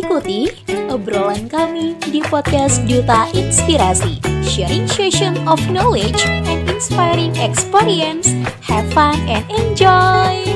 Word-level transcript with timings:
Ikuti 0.00 0.48
obrolan 0.88 1.44
kami 1.44 1.92
di 2.08 2.24
podcast 2.24 2.80
Duta 2.88 3.28
Inspirasi, 3.36 4.16
sharing 4.40 4.88
session 4.88 5.36
of 5.44 5.60
knowledge 5.68 6.24
and 6.24 6.64
inspiring 6.72 7.36
experience. 7.36 8.32
Have 8.64 8.88
fun 8.96 9.20
and 9.28 9.44
enjoy! 9.52 10.48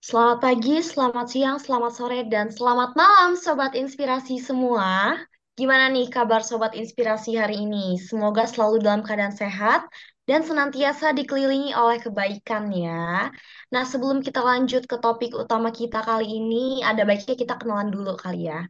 Selamat 0.00 0.38
pagi, 0.40 0.80
selamat 0.80 1.26
siang, 1.28 1.60
selamat 1.60 1.92
sore, 1.92 2.24
dan 2.32 2.48
selamat 2.48 2.96
malam 2.96 3.36
Sobat 3.36 3.76
Inspirasi 3.76 4.40
semua. 4.40 5.20
Gimana 5.60 5.92
nih 5.92 6.08
kabar 6.08 6.40
Sobat 6.40 6.72
Inspirasi 6.72 7.36
hari 7.36 7.60
ini? 7.60 8.00
Semoga 8.00 8.48
selalu 8.48 8.80
dalam 8.80 9.04
keadaan 9.04 9.36
sehat 9.36 9.84
dan 10.28 10.40
senantiasa 10.42 11.14
dikelilingi 11.18 11.70
oleh 11.72 11.98
kebaikan 12.02 12.68
ya. 12.74 13.30
Nah, 13.74 13.84
sebelum 13.86 14.18
kita 14.26 14.42
lanjut 14.42 14.82
ke 14.90 14.96
topik 14.98 15.32
utama 15.34 15.70
kita 15.70 16.02
kali 16.02 16.26
ini, 16.38 16.82
ada 16.82 17.02
baiknya 17.08 17.34
kita 17.38 17.54
kenalan 17.60 17.88
dulu 17.94 18.12
kali 18.18 18.50
ya. 18.50 18.66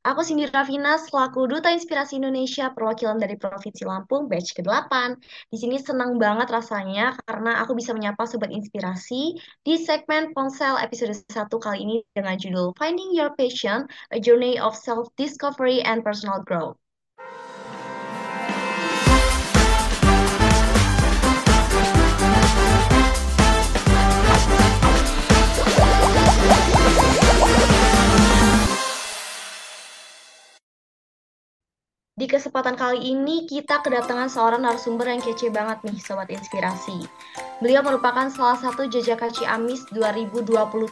Aku 0.00 0.24
Cindy 0.24 0.48
Ravina 0.48 0.96
selaku 0.96 1.44
Duta 1.44 1.68
Inspirasi 1.76 2.16
Indonesia 2.16 2.72
perwakilan 2.72 3.20
dari 3.20 3.36
Provinsi 3.36 3.84
Lampung 3.84 4.32
batch 4.32 4.56
ke-8. 4.56 5.12
Di 5.52 5.60
sini 5.60 5.76
senang 5.76 6.16
banget 6.16 6.48
rasanya 6.48 7.20
karena 7.28 7.60
aku 7.60 7.76
bisa 7.76 7.92
menyapa 7.92 8.24
sobat 8.24 8.48
inspirasi 8.48 9.36
di 9.60 9.74
segmen 9.76 10.32
Ponsel 10.32 10.80
episode 10.80 11.12
1 11.12 11.52
kali 11.60 11.84
ini 11.84 11.96
dengan 12.16 12.40
judul 12.40 12.72
Finding 12.80 13.12
Your 13.12 13.36
Passion: 13.36 13.84
A 14.08 14.16
Journey 14.16 14.56
of 14.56 14.72
Self-Discovery 14.72 15.84
and 15.84 16.00
Personal 16.00 16.40
Growth. 16.48 16.79
Di 32.20 32.28
kesempatan 32.28 32.76
kali 32.76 33.16
ini 33.16 33.48
kita 33.48 33.80
kedatangan 33.80 34.28
seorang 34.28 34.60
narasumber 34.60 35.08
yang 35.08 35.24
kece 35.24 35.48
banget 35.48 35.80
nih 35.88 35.96
Sobat 36.04 36.28
Inspirasi. 36.28 37.08
Beliau 37.64 37.80
merupakan 37.80 38.28
salah 38.28 38.60
satu 38.60 38.84
jejak 38.84 39.24
kaci 39.24 39.48
Amis 39.48 39.88
2023. 39.96 40.84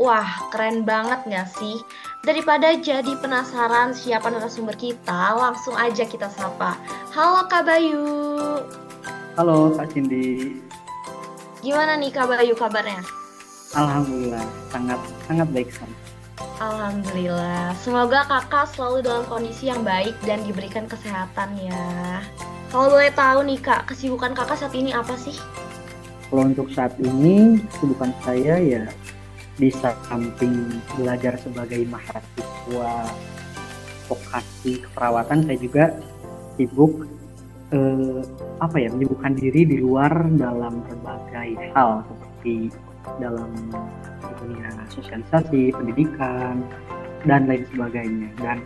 Wah, 0.00 0.30
keren 0.48 0.88
banget 0.88 1.28
nggak 1.28 1.44
sih? 1.60 1.76
Daripada 2.24 2.72
jadi 2.72 3.20
penasaran 3.20 3.92
siapa 3.92 4.32
narasumber 4.32 4.72
kita, 4.80 5.36
langsung 5.36 5.76
aja 5.76 6.08
kita 6.08 6.32
sapa. 6.32 6.80
Halo 7.12 7.44
Kak 7.52 7.68
Bayu. 7.68 8.08
Halo 9.36 9.76
Kak 9.76 9.92
Cindy. 9.92 10.56
Gimana 11.60 12.00
nih 12.00 12.08
Kak 12.08 12.32
Bayu 12.32 12.56
kabarnya? 12.56 13.04
Alhamdulillah, 13.76 14.48
sangat 14.72 15.04
sangat 15.28 15.52
baik 15.52 15.68
sekali. 15.68 16.05
Alhamdulillah. 16.36 17.72
Semoga 17.80 18.24
kakak 18.28 18.68
selalu 18.72 19.04
dalam 19.04 19.24
kondisi 19.28 19.68
yang 19.68 19.80
baik 19.84 20.16
dan 20.24 20.44
diberikan 20.44 20.84
kesehatan 20.88 21.56
ya. 21.60 22.20
Kalau 22.72 22.92
boleh 22.92 23.12
tahu 23.12 23.44
nih 23.46 23.60
kak, 23.60 23.88
kesibukan 23.88 24.36
kakak 24.36 24.60
saat 24.60 24.74
ini 24.76 24.92
apa 24.92 25.16
sih? 25.16 25.36
Kalau 26.28 26.42
untuk 26.48 26.68
saat 26.74 26.92
ini, 26.98 27.62
kesibukan 27.70 28.10
saya 28.24 28.58
ya 28.58 28.84
di 29.56 29.72
samping 29.72 30.80
belajar 30.98 31.40
sebagai 31.40 31.86
mahasiswa 31.88 32.92
vokasi 34.10 34.84
keperawatan, 34.84 35.48
saya 35.48 35.58
juga 35.60 35.84
sibuk 36.60 37.08
eh, 37.72 38.20
apa 38.60 38.76
ya 38.76 38.88
menyibukkan 38.92 39.32
diri 39.38 39.64
di 39.64 39.76
luar 39.80 40.12
dalam 40.36 40.84
berbagai 40.84 41.72
hal 41.72 42.04
seperti 42.06 42.70
dalam 43.22 43.50
dunia 44.42 44.70
sosialisasi, 44.92 45.74
pendidikan, 45.74 46.64
dan 47.26 47.50
lain 47.50 47.66
sebagainya. 47.74 48.30
Dan 48.38 48.62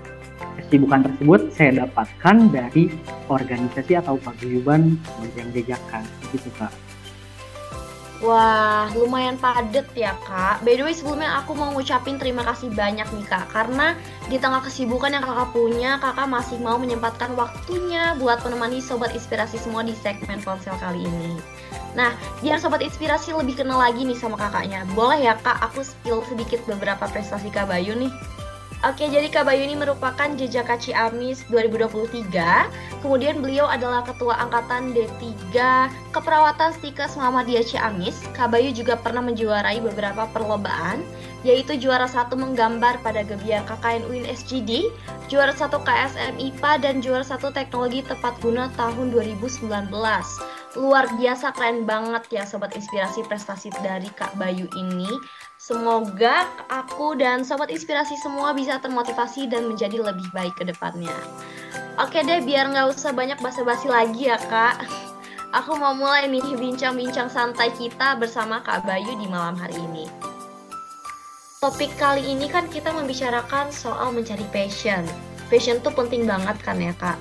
kesibukan 0.61 1.07
tersebut 1.09 1.41
saya 1.57 1.85
dapatkan 1.85 2.37
dari 2.53 2.93
organisasi 3.33 3.93
atau 3.99 4.21
paguyuban 4.21 4.97
yang 5.35 5.49
jajakan, 5.55 6.05
gitu 6.31 6.51
kak. 6.61 6.73
Wah, 8.21 8.93
lumayan 8.93 9.41
padet 9.41 9.89
ya 9.97 10.13
kak. 10.29 10.61
By 10.61 10.77
the 10.77 10.85
way, 10.85 10.93
sebelumnya 10.93 11.41
aku 11.41 11.57
mau 11.57 11.73
ngucapin 11.73 12.21
terima 12.21 12.45
kasih 12.45 12.69
banyak 12.69 13.09
nih 13.09 13.25
kak. 13.25 13.49
Karena 13.49 13.97
di 14.29 14.37
tengah 14.37 14.61
kesibukan 14.61 15.09
yang 15.09 15.25
kakak 15.25 15.57
punya, 15.57 15.97
kakak 15.97 16.29
masih 16.29 16.61
mau 16.61 16.77
menyempatkan 16.77 17.33
waktunya 17.33 18.13
buat 18.21 18.45
menemani 18.45 18.85
Sobat 18.85 19.17
Inspirasi 19.17 19.57
semua 19.57 19.81
di 19.89 19.97
segmen 19.97 20.37
ponsel 20.45 20.77
kali 20.77 21.01
ini. 21.01 21.41
Nah, 21.97 22.13
biar 22.45 22.61
Sobat 22.61 22.85
Inspirasi 22.85 23.33
lebih 23.33 23.57
kenal 23.57 23.81
lagi 23.81 24.05
nih 24.05 24.19
sama 24.21 24.37
kakaknya. 24.37 24.85
Boleh 24.93 25.25
ya 25.25 25.41
kak, 25.41 25.57
aku 25.65 25.81
spill 25.81 26.21
sedikit 26.29 26.61
beberapa 26.69 27.09
prestasi 27.09 27.49
Kak 27.49 27.73
Bayu 27.73 27.97
nih. 27.97 28.13
Oke, 28.81 29.13
jadi 29.13 29.29
Kak 29.29 29.45
Bayu 29.45 29.69
ini 29.69 29.77
merupakan 29.77 30.25
jejak 30.41 30.65
Kaci 30.65 30.97
Amis 30.97 31.45
2023. 31.53 32.33
Kemudian 33.05 33.45
beliau 33.45 33.69
adalah 33.69 34.01
Ketua 34.01 34.41
Angkatan 34.41 34.97
D3 34.97 35.53
Keperawatan 36.17 36.73
Stikes 36.73 37.13
Muhammadiyah 37.13 37.61
Ciamis. 37.61 38.25
Kak 38.33 38.49
Bayu 38.49 38.73
juga 38.73 38.97
pernah 38.97 39.21
menjuarai 39.21 39.85
beberapa 39.85 40.25
perlombaan, 40.33 41.05
yaitu 41.45 41.77
juara 41.77 42.09
satu 42.09 42.41
menggambar 42.41 43.05
pada 43.05 43.21
Gebiar 43.21 43.69
KKN 43.69 44.09
UIN 44.09 44.25
SGD, 44.25 44.89
juara 45.29 45.53
satu 45.53 45.77
KSM 45.85 46.41
IPA, 46.41 46.73
dan 46.81 47.05
juara 47.05 47.21
satu 47.21 47.53
Teknologi 47.53 48.01
Tepat 48.01 48.41
Guna 48.41 48.73
tahun 48.81 49.13
2019. 49.13 49.93
Luar 50.81 51.05
biasa 51.21 51.53
keren 51.53 51.85
banget 51.85 52.33
ya 52.33 52.49
Sobat 52.49 52.73
Inspirasi 52.73 53.29
prestasi 53.29 53.69
dari 53.85 54.09
Kak 54.17 54.41
Bayu 54.41 54.73
ini. 54.73 55.13
Semoga 55.61 56.49
aku 56.73 57.21
dan 57.21 57.45
sobat 57.45 57.69
inspirasi 57.69 58.17
semua 58.17 58.57
bisa 58.57 58.81
termotivasi 58.81 59.45
dan 59.45 59.69
menjadi 59.69 60.01
lebih 60.01 60.25
baik 60.33 60.57
ke 60.57 60.65
depannya. 60.65 61.13
Oke 62.01 62.25
deh, 62.25 62.41
biar 62.41 62.73
nggak 62.73 62.97
usah 62.97 63.13
banyak 63.13 63.37
basa-basi 63.45 63.93
lagi 63.93 64.33
ya 64.33 64.41
kak. 64.41 64.81
Aku 65.53 65.77
mau 65.77 65.93
mulai 65.93 66.33
nih 66.33 66.57
bincang-bincang 66.57 67.29
santai 67.29 67.69
kita 67.77 68.17
bersama 68.17 68.65
Kak 68.65 68.89
Bayu 68.89 69.13
di 69.21 69.29
malam 69.29 69.53
hari 69.53 69.77
ini. 69.77 70.09
Topik 71.61 71.93
kali 72.01 72.25
ini 72.25 72.49
kan 72.49 72.65
kita 72.73 72.89
membicarakan 72.97 73.69
soal 73.69 74.17
mencari 74.17 74.49
passion. 74.49 75.05
Passion 75.53 75.77
tuh 75.85 75.93
penting 75.93 76.25
banget 76.25 76.57
kan 76.65 76.81
ya 76.81 76.97
kak? 76.97 77.21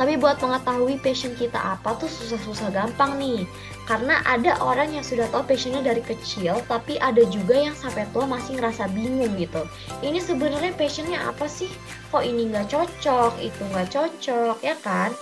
Tapi 0.00 0.16
buat 0.16 0.40
mengetahui 0.40 0.96
passion 1.04 1.36
kita 1.36 1.76
apa 1.76 1.92
tuh 2.00 2.08
susah-susah 2.08 2.72
gampang 2.72 3.20
nih. 3.20 3.44
Karena 3.86 4.18
ada 4.26 4.58
orang 4.58 4.98
yang 4.98 5.06
sudah 5.06 5.30
tahu 5.30 5.46
passionnya 5.46 5.78
dari 5.78 6.02
kecil, 6.02 6.58
tapi 6.66 6.98
ada 6.98 7.22
juga 7.30 7.54
yang 7.54 7.74
sampai 7.78 8.02
tua 8.10 8.26
masih 8.26 8.58
ngerasa 8.58 8.90
bingung 8.90 9.38
gitu. 9.38 9.62
Ini 10.02 10.18
sebenarnya 10.18 10.74
passionnya 10.74 11.22
apa 11.22 11.46
sih? 11.46 11.70
Kok 12.10 12.26
ini 12.26 12.50
nggak 12.50 12.66
cocok, 12.66 13.38
itu 13.38 13.62
nggak 13.70 13.88
cocok, 13.94 14.58
ya 14.66 14.74
kan? 14.82 15.14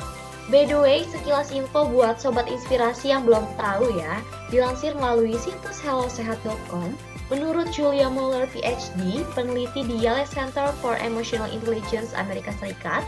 By 0.48 0.68
the 0.68 0.76
way, 0.76 1.04
sekilas 1.08 1.52
info 1.52 1.88
buat 1.88 2.20
sobat 2.20 2.48
inspirasi 2.48 3.12
yang 3.12 3.24
belum 3.24 3.48
tahu 3.56 3.96
ya, 3.96 4.20
dilansir 4.52 4.92
melalui 4.92 5.36
situs 5.40 5.80
hellosehat.com, 5.80 6.92
menurut 7.32 7.72
Julia 7.72 8.12
Muller 8.12 8.44
PhD, 8.52 9.24
peneliti 9.32 9.88
di 9.88 10.04
Yale 10.04 10.28
Center 10.28 10.68
for 10.84 11.00
Emotional 11.00 11.48
Intelligence 11.48 12.12
Amerika 12.12 12.52
Serikat, 12.60 13.00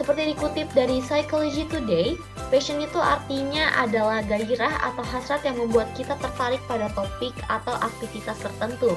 seperti 0.00 0.32
dikutip 0.32 0.68
dari 0.72 1.04
Psychology 1.04 1.68
Today, 1.68 2.16
passion 2.48 2.80
itu 2.80 2.96
artinya 2.96 3.70
adalah 3.76 4.24
gairah 4.24 4.92
atau 4.92 5.04
hasrat 5.04 5.44
yang 5.44 5.60
membuat 5.60 5.92
kita 5.92 6.16
tertarik 6.16 6.60
pada 6.64 6.88
topik 6.96 7.36
atau 7.52 7.76
aktivitas 7.80 8.40
tertentu. 8.40 8.96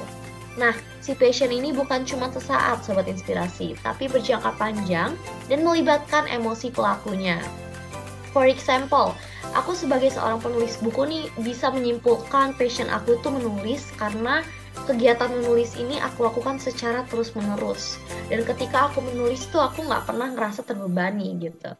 Nah, 0.56 0.72
si 1.04 1.12
passion 1.12 1.52
ini 1.52 1.68
bukan 1.68 2.08
cuma 2.08 2.32
sesaat 2.32 2.80
sobat 2.80 3.04
inspirasi, 3.12 3.76
tapi 3.84 4.08
berjangka 4.08 4.56
panjang 4.56 5.12
dan 5.52 5.60
melibatkan 5.60 6.24
emosi 6.32 6.72
pelakunya. 6.72 7.36
For 8.32 8.48
example, 8.48 9.12
aku 9.52 9.76
sebagai 9.76 10.12
seorang 10.12 10.40
penulis 10.40 10.80
buku 10.80 11.08
nih 11.08 11.24
bisa 11.44 11.68
menyimpulkan 11.72 12.56
passion 12.56 12.88
aku 12.88 13.20
itu 13.20 13.28
menulis 13.28 13.92
karena 14.00 14.40
kegiatan 14.84 15.32
menulis 15.32 15.72
ini 15.80 15.96
aku 16.04 16.28
lakukan 16.28 16.60
secara 16.60 17.02
terus 17.08 17.32
menerus 17.32 17.96
dan 18.28 18.44
ketika 18.44 18.92
aku 18.92 19.00
menulis 19.00 19.48
tuh 19.48 19.64
aku 19.64 19.80
nggak 19.88 20.04
pernah 20.04 20.28
ngerasa 20.36 20.62
terbebani 20.68 21.32
gitu 21.40 21.72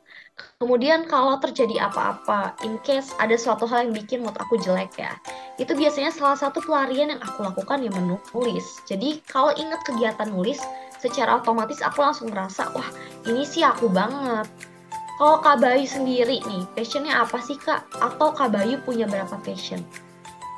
kemudian 0.56 1.04
kalau 1.04 1.36
terjadi 1.36 1.92
apa-apa 1.92 2.56
in 2.64 2.80
case 2.80 3.12
ada 3.20 3.36
suatu 3.36 3.68
hal 3.68 3.90
yang 3.90 3.94
bikin 3.94 4.24
mood 4.24 4.36
aku 4.40 4.56
jelek 4.58 4.96
ya 4.96 5.12
itu 5.60 5.76
biasanya 5.76 6.08
salah 6.08 6.40
satu 6.40 6.64
pelarian 6.64 7.12
yang 7.12 7.20
aku 7.20 7.44
lakukan 7.44 7.84
ya 7.84 7.92
menulis 7.92 8.66
jadi 8.88 9.20
kalau 9.28 9.52
inget 9.52 9.80
kegiatan 9.84 10.32
nulis 10.32 10.58
secara 10.96 11.38
otomatis 11.38 11.84
aku 11.84 12.00
langsung 12.00 12.32
ngerasa 12.32 12.72
wah 12.72 12.88
ini 13.28 13.44
sih 13.44 13.60
aku 13.60 13.92
banget 13.92 14.48
kalau 15.16 15.40
Kak 15.40 15.64
Bayu 15.64 15.88
sendiri 15.88 16.44
nih, 16.44 16.68
passionnya 16.76 17.24
apa 17.24 17.40
sih 17.40 17.56
Kak? 17.56 17.88
Atau 18.04 18.36
Kak 18.36 18.52
Bayu 18.52 18.76
punya 18.84 19.08
berapa 19.08 19.40
passion? 19.40 19.80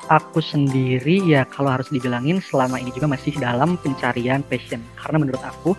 Aku 0.08 0.40
sendiri 0.40 1.20
ya 1.24 1.44
kalau 1.48 1.72
harus 1.72 1.88
dibilangin 1.92 2.40
selama 2.40 2.80
ini 2.80 2.90
juga 2.92 3.08
masih 3.08 3.36
dalam 3.36 3.76
pencarian 3.80 4.40
passion. 4.44 4.80
Karena 4.96 5.22
menurut 5.22 5.40
aku 5.44 5.76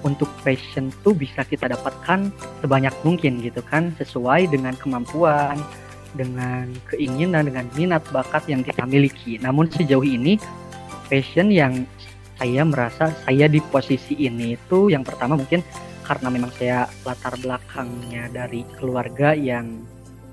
untuk 0.00 0.28
passion 0.40 0.88
tuh 1.04 1.12
bisa 1.12 1.44
kita 1.44 1.68
dapatkan 1.68 2.32
sebanyak 2.60 2.92
mungkin 3.04 3.40
gitu 3.40 3.64
kan. 3.64 3.92
Sesuai 3.96 4.52
dengan 4.52 4.76
kemampuan 4.76 5.58
dengan 6.14 6.70
keinginan 6.90 7.46
dengan 7.46 7.66
minat 7.74 8.04
bakat 8.12 8.46
yang 8.46 8.60
kita 8.60 8.84
miliki. 8.84 9.40
Namun 9.40 9.68
sejauh 9.72 10.04
ini 10.04 10.36
passion 11.08 11.50
yang 11.50 11.88
saya 12.40 12.64
merasa 12.64 13.12
saya 13.28 13.52
di 13.52 13.60
posisi 13.60 14.16
ini 14.16 14.56
itu 14.56 14.88
yang 14.88 15.04
pertama 15.04 15.36
mungkin 15.36 15.60
karena 16.08 16.28
memang 16.32 16.50
saya 16.56 16.88
latar 17.04 17.36
belakangnya 17.36 18.32
dari 18.32 18.64
keluarga 18.80 19.36
yang 19.36 19.84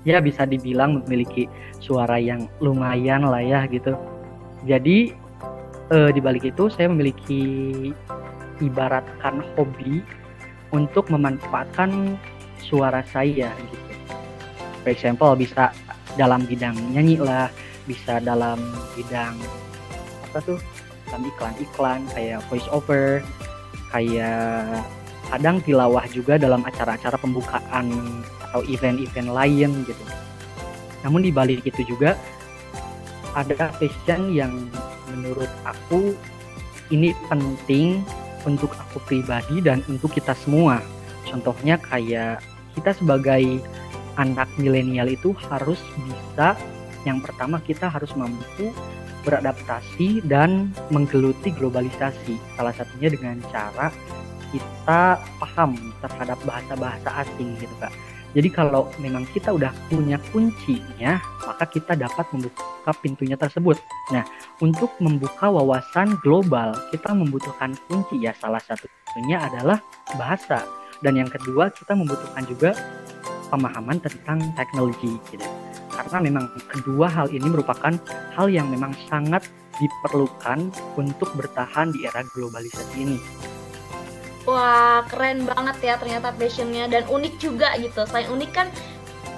ya 0.08 0.24
bisa 0.24 0.48
dibilang 0.48 1.04
memiliki 1.04 1.44
suara 1.84 2.16
yang 2.16 2.48
lumayan 2.64 3.28
lah 3.28 3.44
ya 3.44 3.68
gitu. 3.68 3.92
Jadi 4.64 5.12
eh, 5.92 6.10
di 6.16 6.20
balik 6.24 6.48
itu 6.48 6.72
saya 6.72 6.88
memiliki 6.88 7.44
ibaratkan 8.64 9.44
hobi 9.54 10.00
untuk 10.72 11.12
memanfaatkan 11.12 12.16
suara 12.64 13.04
saya 13.12 13.52
gitu. 13.52 13.92
For 14.82 14.90
example 14.96 15.36
bisa 15.36 15.76
dalam 16.16 16.48
bidang 16.48 16.74
nyanyi 16.96 17.20
lah, 17.20 17.52
bisa 17.84 18.18
dalam 18.24 18.56
bidang 18.96 19.36
apa 20.28 20.44
tuh 20.44 20.58
dalam 21.08 21.24
iklan-iklan 21.24 22.00
kayak 22.12 22.44
voice 22.52 22.68
over 22.68 23.24
kayak 23.88 24.84
kadang 25.32 25.60
tilawah 25.64 26.04
juga 26.12 26.36
dalam 26.36 26.60
acara-acara 26.64 27.16
pembukaan 27.16 27.88
atau 28.50 28.64
event-event 28.66 29.30
lain 29.30 29.70
gitu 29.84 30.04
namun 31.06 31.22
di 31.22 31.30
balik 31.30 31.62
itu 31.62 31.84
juga 31.86 32.18
ada 33.36 33.70
passion 33.78 34.34
yang 34.34 34.66
menurut 35.12 35.50
aku 35.62 36.16
ini 36.88 37.12
penting 37.28 38.02
untuk 38.48 38.72
aku 38.74 38.98
pribadi 39.04 39.60
dan 39.60 39.84
untuk 39.86 40.10
kita 40.16 40.32
semua 40.34 40.80
contohnya 41.28 41.76
kayak 41.78 42.40
kita 42.74 42.96
sebagai 42.96 43.60
anak 44.18 44.50
milenial 44.58 45.06
itu 45.06 45.30
harus 45.46 45.78
bisa 46.02 46.58
yang 47.06 47.22
pertama 47.22 47.62
kita 47.62 47.86
harus 47.86 48.10
mampu 48.18 48.74
beradaptasi 49.28 50.24
dan 50.24 50.72
menggeluti 50.88 51.52
globalisasi. 51.52 52.40
Salah 52.56 52.72
satunya 52.72 53.12
dengan 53.12 53.36
cara 53.52 53.92
kita 54.48 55.20
paham 55.36 55.76
terhadap 56.00 56.38
bahasa-bahasa 56.48 57.08
asing 57.26 57.52
gitu 57.60 57.74
kak. 57.76 57.92
Jadi 58.36 58.48
kalau 58.52 58.92
memang 59.00 59.24
kita 59.32 59.54
udah 59.56 59.72
punya 59.88 60.20
kuncinya, 60.32 61.16
maka 61.48 61.64
kita 61.64 61.96
dapat 61.96 62.28
membuka 62.32 62.92
pintunya 63.00 63.36
tersebut. 63.40 63.80
Nah, 64.12 64.24
untuk 64.60 64.92
membuka 65.00 65.48
wawasan 65.48 66.20
global, 66.20 66.76
kita 66.92 67.12
membutuhkan 67.16 67.72
kunci 67.88 68.20
ya. 68.20 68.36
Salah 68.36 68.60
satunya 68.60 69.40
adalah 69.40 69.80
bahasa. 70.20 70.64
Dan 71.00 71.16
yang 71.16 71.30
kedua, 71.30 71.72
kita 71.72 71.96
membutuhkan 71.96 72.44
juga 72.44 72.76
pemahaman 73.48 73.96
tentang 74.02 74.44
teknologi 74.58 75.16
gitu 75.32 75.48
karena 75.98 76.30
memang 76.30 76.46
kedua 76.70 77.10
hal 77.10 77.26
ini 77.34 77.50
merupakan 77.50 77.90
hal 78.38 78.46
yang 78.46 78.70
memang 78.70 78.94
sangat 79.10 79.42
diperlukan 79.82 80.70
untuk 80.94 81.26
bertahan 81.34 81.90
di 81.90 82.06
era 82.06 82.22
globalisasi 82.22 82.96
ini. 83.02 83.18
Wah, 84.48 85.04
keren 85.12 85.44
banget 85.44 85.76
ya 85.84 85.94
ternyata 86.00 86.32
passionnya 86.32 86.88
dan 86.88 87.04
unik 87.04 87.36
juga 87.36 87.76
gitu. 87.76 88.00
Selain 88.08 88.32
unik 88.32 88.50
kan 88.56 88.72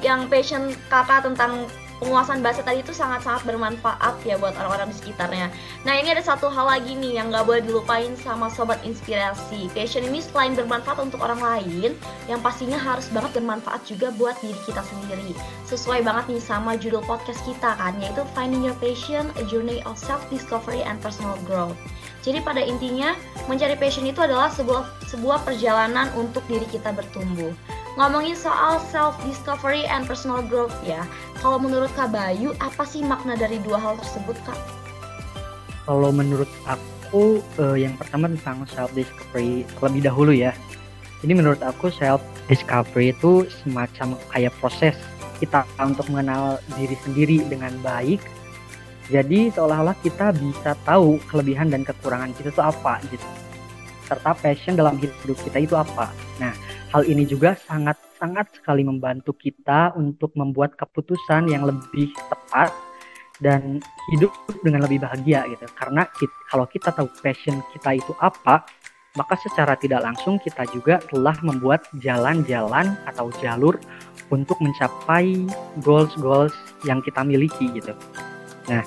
yang 0.07 0.31
passion 0.31 0.71
kakak 0.87 1.27
tentang 1.27 1.67
penguasaan 1.99 2.41
bahasa 2.41 2.65
tadi 2.65 2.81
itu 2.81 2.97
sangat-sangat 2.97 3.45
bermanfaat 3.45 4.23
ya 4.25 4.41
buat 4.41 4.57
orang-orang 4.57 4.89
di 4.89 4.97
sekitarnya. 5.03 5.53
Nah 5.85 5.95
ini 5.99 6.15
ada 6.15 6.25
satu 6.25 6.49
hal 6.49 6.65
lagi 6.65 6.97
nih 6.97 7.21
yang 7.21 7.29
nggak 7.29 7.45
boleh 7.45 7.61
dilupain 7.61 8.15
sama 8.23 8.49
sobat 8.49 8.81
inspirasi. 8.87 9.69
Passion 9.77 10.07
ini 10.07 10.25
selain 10.25 10.57
bermanfaat 10.57 10.97
untuk 11.03 11.21
orang 11.21 11.43
lain, 11.43 11.93
yang 12.31 12.41
pastinya 12.41 12.81
harus 12.81 13.11
banget 13.13 13.37
bermanfaat 13.37 13.85
juga 13.85 14.15
buat 14.17 14.39
diri 14.41 14.57
kita 14.65 14.81
sendiri. 14.81 15.37
Sesuai 15.69 16.01
banget 16.01 16.39
nih 16.39 16.43
sama 16.43 16.79
judul 16.79 17.05
podcast 17.05 17.45
kita 17.45 17.77
kan, 17.77 17.99
yaitu 18.01 18.25
Finding 18.33 18.65
Your 18.65 18.79
Passion, 18.81 19.29
A 19.37 19.45
Journey 19.45 19.85
of 19.85 20.01
Self-Discovery 20.01 20.81
and 20.81 21.03
Personal 21.05 21.37
Growth. 21.45 21.77
Jadi 22.21 22.45
pada 22.45 22.61
intinya, 22.61 23.17
mencari 23.49 23.77
passion 23.81 24.05
itu 24.05 24.21
adalah 24.21 24.53
sebuah 24.53 25.09
sebuah 25.09 25.43
perjalanan 25.49 26.13
untuk 26.13 26.45
diri 26.47 26.69
kita 26.69 26.93
bertumbuh. 26.93 27.53
Ngomongin 27.97 28.37
soal 28.37 28.79
self 28.93 29.19
discovery 29.27 29.89
and 29.89 30.05
personal 30.05 30.45
growth 30.45 30.75
ya. 30.85 31.03
Kalau 31.41 31.57
menurut 31.59 31.91
Kak 31.97 32.13
Bayu, 32.13 32.53
apa 32.61 32.85
sih 32.85 33.01
makna 33.03 33.35
dari 33.35 33.59
dua 33.65 33.81
hal 33.81 33.97
tersebut, 33.99 34.37
Kak? 34.45 34.59
Kalau 35.89 36.13
menurut 36.15 36.49
aku 36.69 37.43
eh, 37.59 37.89
yang 37.89 37.97
pertama 37.99 38.31
tentang 38.31 38.63
self 38.71 38.93
discovery 38.93 39.67
terlebih 39.77 40.03
dahulu 40.07 40.33
ya. 40.37 40.53
Ini 41.21 41.33
menurut 41.37 41.61
aku 41.61 41.91
self 41.91 42.21
discovery 42.47 43.13
itu 43.17 43.49
semacam 43.65 44.17
kayak 44.33 44.53
proses 44.61 44.97
kita 45.41 45.65
untuk 45.81 46.05
mengenal 46.13 46.61
diri 46.77 46.97
sendiri 47.01 47.43
dengan 47.49 47.73
baik. 47.81 48.21
Jadi 49.11 49.51
seolah-olah 49.51 49.99
kita 50.01 50.31
bisa 50.39 50.79
tahu 50.87 51.19
kelebihan 51.27 51.69
dan 51.69 51.83
kekurangan 51.83 52.31
kita 52.39 52.55
itu 52.55 52.63
apa 52.63 53.03
gitu. 53.11 53.27
Serta 54.07 54.35
passion 54.39 54.79
dalam 54.79 54.99
hidup 54.99 55.39
kita 55.43 55.59
itu 55.63 55.75
apa. 55.75 56.11
Nah, 56.39 56.55
Hal 56.91 57.07
ini 57.07 57.23
juga 57.23 57.55
sangat-sangat 57.55 58.59
sekali 58.59 58.83
membantu 58.83 59.31
kita 59.31 59.95
untuk 59.95 60.35
membuat 60.35 60.75
keputusan 60.75 61.47
yang 61.47 61.63
lebih 61.63 62.11
tepat 62.27 62.75
dan 63.39 63.79
hidup 64.11 64.35
dengan 64.67 64.83
lebih 64.83 64.99
bahagia 64.99 65.47
gitu. 65.47 65.71
Karena 65.79 66.03
kita, 66.19 66.35
kalau 66.51 66.67
kita 66.67 66.91
tahu 66.91 67.07
passion 67.23 67.63
kita 67.71 67.95
itu 67.95 68.11
apa, 68.19 68.67
maka 69.15 69.39
secara 69.39 69.79
tidak 69.79 70.03
langsung 70.03 70.43
kita 70.43 70.67
juga 70.75 70.99
telah 71.15 71.39
membuat 71.47 71.87
jalan-jalan 72.03 72.99
atau 73.07 73.31
jalur 73.39 73.79
untuk 74.35 74.59
mencapai 74.59 75.47
goals-goals 75.87 76.55
yang 76.83 76.99
kita 77.07 77.23
miliki 77.23 77.71
gitu. 77.71 77.95
Nah, 78.71 78.87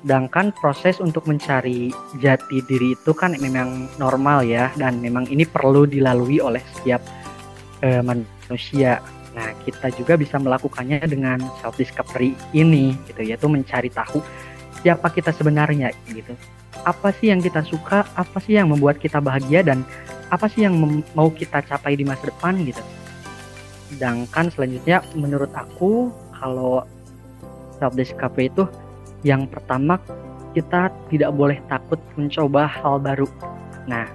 sedangkan 0.00 0.56
proses 0.56 0.96
untuk 1.04 1.28
mencari 1.28 1.92
jati 2.22 2.64
diri 2.64 2.96
itu 2.96 3.12
kan 3.12 3.36
memang 3.36 3.92
normal 4.00 4.46
ya 4.46 4.72
dan 4.80 5.02
memang 5.04 5.28
ini 5.28 5.44
perlu 5.44 5.84
dilalui 5.84 6.40
oleh 6.40 6.64
setiap 6.80 7.04
uh, 7.84 8.00
manusia. 8.00 9.04
Nah, 9.36 9.52
kita 9.68 9.92
juga 9.94 10.16
bisa 10.16 10.40
melakukannya 10.40 11.04
dengan 11.04 11.38
self 11.60 11.76
discovery 11.76 12.32
ini 12.56 12.96
gitu 13.06 13.20
yaitu 13.22 13.46
mencari 13.46 13.92
tahu 13.92 14.24
siapa 14.80 15.12
kita 15.12 15.34
sebenarnya 15.34 15.92
gitu. 16.08 16.32
Apa 16.86 17.10
sih 17.12 17.28
yang 17.28 17.42
kita 17.42 17.66
suka, 17.66 18.06
apa 18.16 18.38
sih 18.40 18.56
yang 18.56 18.70
membuat 18.72 19.02
kita 19.02 19.20
bahagia 19.20 19.60
dan 19.66 19.84
apa 20.32 20.46
sih 20.46 20.64
yang 20.64 20.78
mau 21.12 21.28
kita 21.28 21.60
capai 21.66 21.98
di 21.98 22.06
masa 22.06 22.30
depan 22.30 22.56
gitu. 22.64 22.80
Sedangkan 23.92 24.52
selanjutnya 24.52 25.02
menurut 25.16 25.50
aku 25.52 26.12
kalau 26.38 26.86
self 27.82 27.94
discovery 27.98 28.52
itu 28.52 28.64
yang 29.26 29.50
pertama 29.50 29.98
kita 30.54 30.90
tidak 31.10 31.30
boleh 31.34 31.58
takut 31.66 32.00
mencoba 32.14 32.66
hal 32.66 32.98
baru. 32.98 33.28
Nah, 33.86 34.08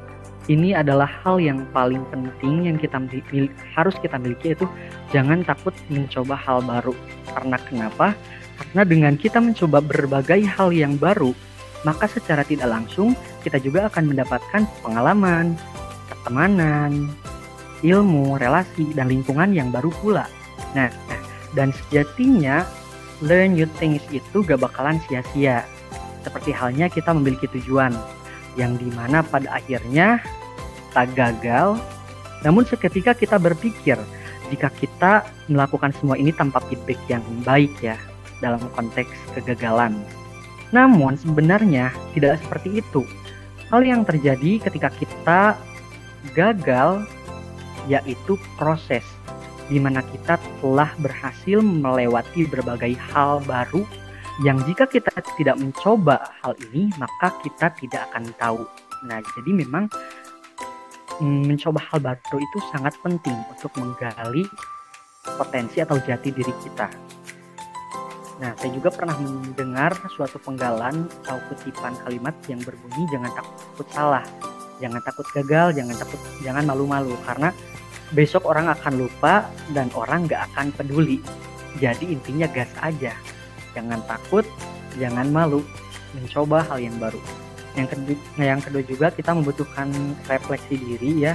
ini 0.52 0.76
adalah 0.76 1.08
hal 1.08 1.40
yang 1.40 1.64
paling 1.72 2.04
penting 2.12 2.68
yang 2.68 2.76
kita 2.76 3.00
harus 3.76 3.96
kita 4.04 4.20
miliki 4.20 4.52
itu 4.52 4.68
jangan 5.16 5.40
takut 5.48 5.72
mencoba 5.88 6.36
hal 6.36 6.60
baru. 6.64 6.92
Karena 7.32 7.58
kenapa? 7.64 8.08
Karena 8.60 8.84
dengan 8.84 9.14
kita 9.16 9.40
mencoba 9.40 9.80
berbagai 9.80 10.44
hal 10.44 10.76
yang 10.76 11.00
baru, 11.00 11.32
maka 11.88 12.12
secara 12.12 12.44
tidak 12.44 12.68
langsung 12.68 13.16
kita 13.44 13.60
juga 13.60 13.88
akan 13.88 14.12
mendapatkan 14.12 14.64
pengalaman, 14.84 15.56
pertemanan, 16.12 17.12
ilmu, 17.84 18.40
relasi, 18.40 18.92
dan 18.96 19.12
lingkungan 19.12 19.52
yang 19.52 19.72
baru 19.72 19.92
pula. 20.00 20.28
Nah, 20.76 20.92
dan 21.54 21.72
sejatinya 21.72 22.66
learn 23.22 23.54
new 23.54 23.70
things 23.78 24.02
itu 24.10 24.42
gak 24.42 24.64
bakalan 24.64 24.98
sia-sia. 25.06 25.68
Seperti 26.24 26.56
halnya 26.56 26.88
kita 26.88 27.12
memiliki 27.12 27.52
tujuan, 27.52 27.92
yang 28.56 28.80
di 28.80 28.88
mana 28.96 29.22
pada 29.22 29.60
akhirnya 29.60 30.24
kita 30.90 31.04
gagal, 31.14 31.68
namun 32.46 32.64
seketika 32.64 33.12
kita 33.18 33.36
berpikir 33.40 34.00
jika 34.52 34.70
kita 34.78 35.26
melakukan 35.48 35.96
semua 35.98 36.20
ini 36.20 36.30
tanpa 36.36 36.62
feedback 36.68 37.00
yang 37.10 37.24
baik 37.42 37.72
ya 37.82 37.98
dalam 38.44 38.62
konteks 38.76 39.16
kegagalan. 39.34 39.96
Namun 40.76 41.16
sebenarnya 41.16 41.94
tidak 42.14 42.44
seperti 42.44 42.84
itu. 42.84 43.02
Hal 43.72 43.82
yang 43.82 44.06
terjadi 44.06 44.62
ketika 44.62 44.90
kita 44.94 45.42
gagal 46.38 47.08
yaitu 47.90 48.38
proses 48.56 49.04
di 49.68 49.80
mana 49.80 50.04
kita 50.04 50.40
telah 50.60 50.92
berhasil 51.00 51.60
melewati 51.64 52.48
berbagai 52.48 52.96
hal 53.12 53.40
baru 53.48 53.84
yang 54.42 54.58
jika 54.66 54.90
kita 54.90 55.14
tidak 55.38 55.62
mencoba 55.62 56.20
hal 56.42 56.58
ini 56.70 56.90
maka 56.98 57.30
kita 57.46 57.70
tidak 57.78 58.10
akan 58.12 58.26
tahu. 58.42 58.64
Nah, 59.06 59.22
jadi 59.22 59.52
memang 59.54 59.86
mm, 61.22 61.42
mencoba 61.54 61.80
hal 61.92 62.00
baru 62.02 62.38
itu 62.42 62.58
sangat 62.74 62.98
penting 63.06 63.38
untuk 63.52 63.70
menggali 63.78 64.44
potensi 65.38 65.80
atau 65.80 66.00
jati 66.02 66.34
diri 66.34 66.54
kita. 66.66 66.88
Nah, 68.42 68.52
saya 68.58 68.72
juga 68.74 68.90
pernah 68.90 69.16
mendengar 69.22 69.94
suatu 70.12 70.42
penggalan 70.42 71.08
atau 71.24 71.38
kutipan 71.48 71.94
kalimat 72.02 72.34
yang 72.50 72.60
berbunyi 72.66 73.06
jangan 73.14 73.32
takut 73.38 73.88
salah, 73.94 74.26
jangan 74.82 75.00
takut 75.06 75.28
gagal, 75.32 75.78
jangan 75.78 75.96
takut, 75.96 76.20
jangan 76.42 76.64
malu-malu 76.66 77.14
karena 77.24 77.54
besok 78.14 78.46
orang 78.46 78.70
akan 78.70 79.06
lupa 79.06 79.50
dan 79.74 79.90
orang 79.98 80.30
nggak 80.30 80.42
akan 80.54 80.70
peduli. 80.74 81.20
Jadi 81.82 82.14
intinya 82.14 82.46
gas 82.54 82.70
aja, 82.80 83.18
jangan 83.74 84.00
takut, 84.06 84.46
jangan 85.02 85.26
malu, 85.34 85.66
mencoba 86.14 86.62
hal 86.70 86.80
yang 86.80 86.98
baru. 87.02 87.20
yang 87.74 87.90
kedua 87.90 88.14
yang 88.38 88.62
kedua 88.62 88.86
juga 88.86 89.10
kita 89.10 89.34
membutuhkan 89.34 89.90
refleksi 90.30 90.78
diri 90.78 91.26
ya. 91.26 91.34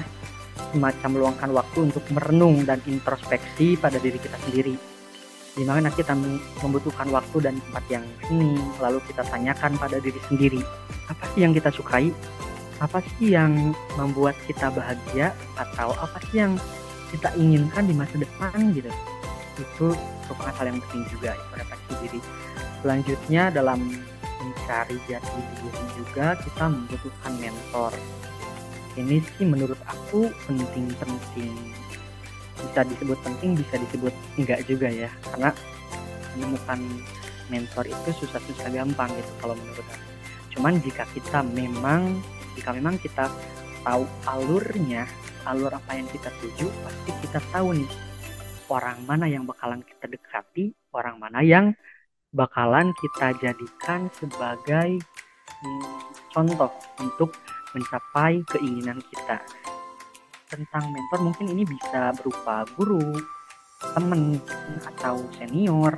Semacam 0.70 1.08
meluangkan 1.18 1.50
waktu 1.50 1.78
untuk 1.90 2.04
merenung 2.14 2.62
dan 2.62 2.78
introspeksi 2.86 3.74
pada 3.74 3.98
diri 3.98 4.22
kita 4.22 4.38
sendiri. 4.46 4.78
Di 5.58 5.66
mana 5.66 5.90
kita 5.90 6.14
membutuhkan 6.62 7.10
waktu 7.10 7.42
dan 7.42 7.58
tempat 7.58 7.84
yang 7.90 8.06
ini. 8.30 8.54
Lalu 8.78 9.02
kita 9.10 9.26
tanyakan 9.26 9.74
pada 9.82 9.98
diri 9.98 10.22
sendiri 10.30 10.62
apa 11.08 11.24
sih 11.32 11.40
yang 11.42 11.56
kita 11.56 11.72
sukai 11.72 12.12
apa 12.78 13.02
sih 13.18 13.34
yang 13.34 13.74
membuat 13.98 14.38
kita 14.46 14.70
bahagia 14.70 15.34
atau 15.58 15.90
apa 15.98 16.18
sih 16.30 16.38
yang 16.42 16.54
kita 17.10 17.34
inginkan 17.34 17.90
di 17.90 17.94
masa 17.94 18.14
depan 18.18 18.70
gitu? 18.74 18.90
Itu 19.58 19.98
merupakan 20.28 20.54
hal 20.54 20.66
yang 20.70 20.78
penting 20.86 21.02
juga 21.10 21.30
refleksi 21.58 21.92
diri. 22.06 22.20
Selanjutnya 22.84 23.42
dalam 23.50 23.80
mencari 24.38 24.96
jati 25.10 25.40
diri 25.58 25.82
juga 25.98 26.38
kita 26.38 26.64
membutuhkan 26.70 27.32
mentor. 27.42 27.92
Ini 28.94 29.22
sih 29.34 29.46
menurut 29.46 29.78
aku 29.86 30.30
penting-penting. 30.46 31.54
Bisa 32.58 32.82
disebut 32.86 33.18
penting 33.22 33.58
bisa 33.58 33.74
disebut 33.78 34.14
enggak 34.38 34.62
juga 34.70 34.86
ya. 34.90 35.10
Karena 35.34 35.50
menemukan 36.38 36.78
mentor 37.50 37.84
itu 37.90 38.10
susah-susah 38.22 38.70
gampang 38.70 39.10
gitu 39.18 39.32
kalau 39.42 39.54
menurut 39.58 39.86
aku. 39.86 40.06
Cuman 40.54 40.74
jika 40.82 41.02
kita 41.14 41.42
memang 41.42 42.22
jika 42.58 42.74
memang 42.74 42.98
kita 42.98 43.30
tahu 43.86 44.02
alurnya 44.26 45.06
alur 45.46 45.70
apa 45.70 45.94
yang 45.94 46.10
kita 46.10 46.28
tuju 46.42 46.66
pasti 46.82 47.10
kita 47.22 47.38
tahu 47.54 47.72
nih 47.78 47.90
orang 48.68 48.98
mana 49.06 49.30
yang 49.30 49.46
bakalan 49.46 49.80
kita 49.86 50.10
dekati 50.10 50.74
orang 50.92 51.16
mana 51.22 51.40
yang 51.40 51.72
bakalan 52.34 52.92
kita 53.00 53.32
jadikan 53.40 54.12
sebagai 54.12 55.00
hmm, 55.62 55.84
contoh 56.34 56.68
untuk 57.00 57.32
mencapai 57.72 58.44
keinginan 58.52 59.00
kita. 59.00 59.40
Tentang 60.48 60.88
mentor 60.88 61.20
mungkin 61.28 61.52
ini 61.52 61.64
bisa 61.68 62.12
berupa 62.16 62.64
guru 62.76 63.20
teman 63.94 64.40
atau 64.96 65.20
senior 65.36 65.92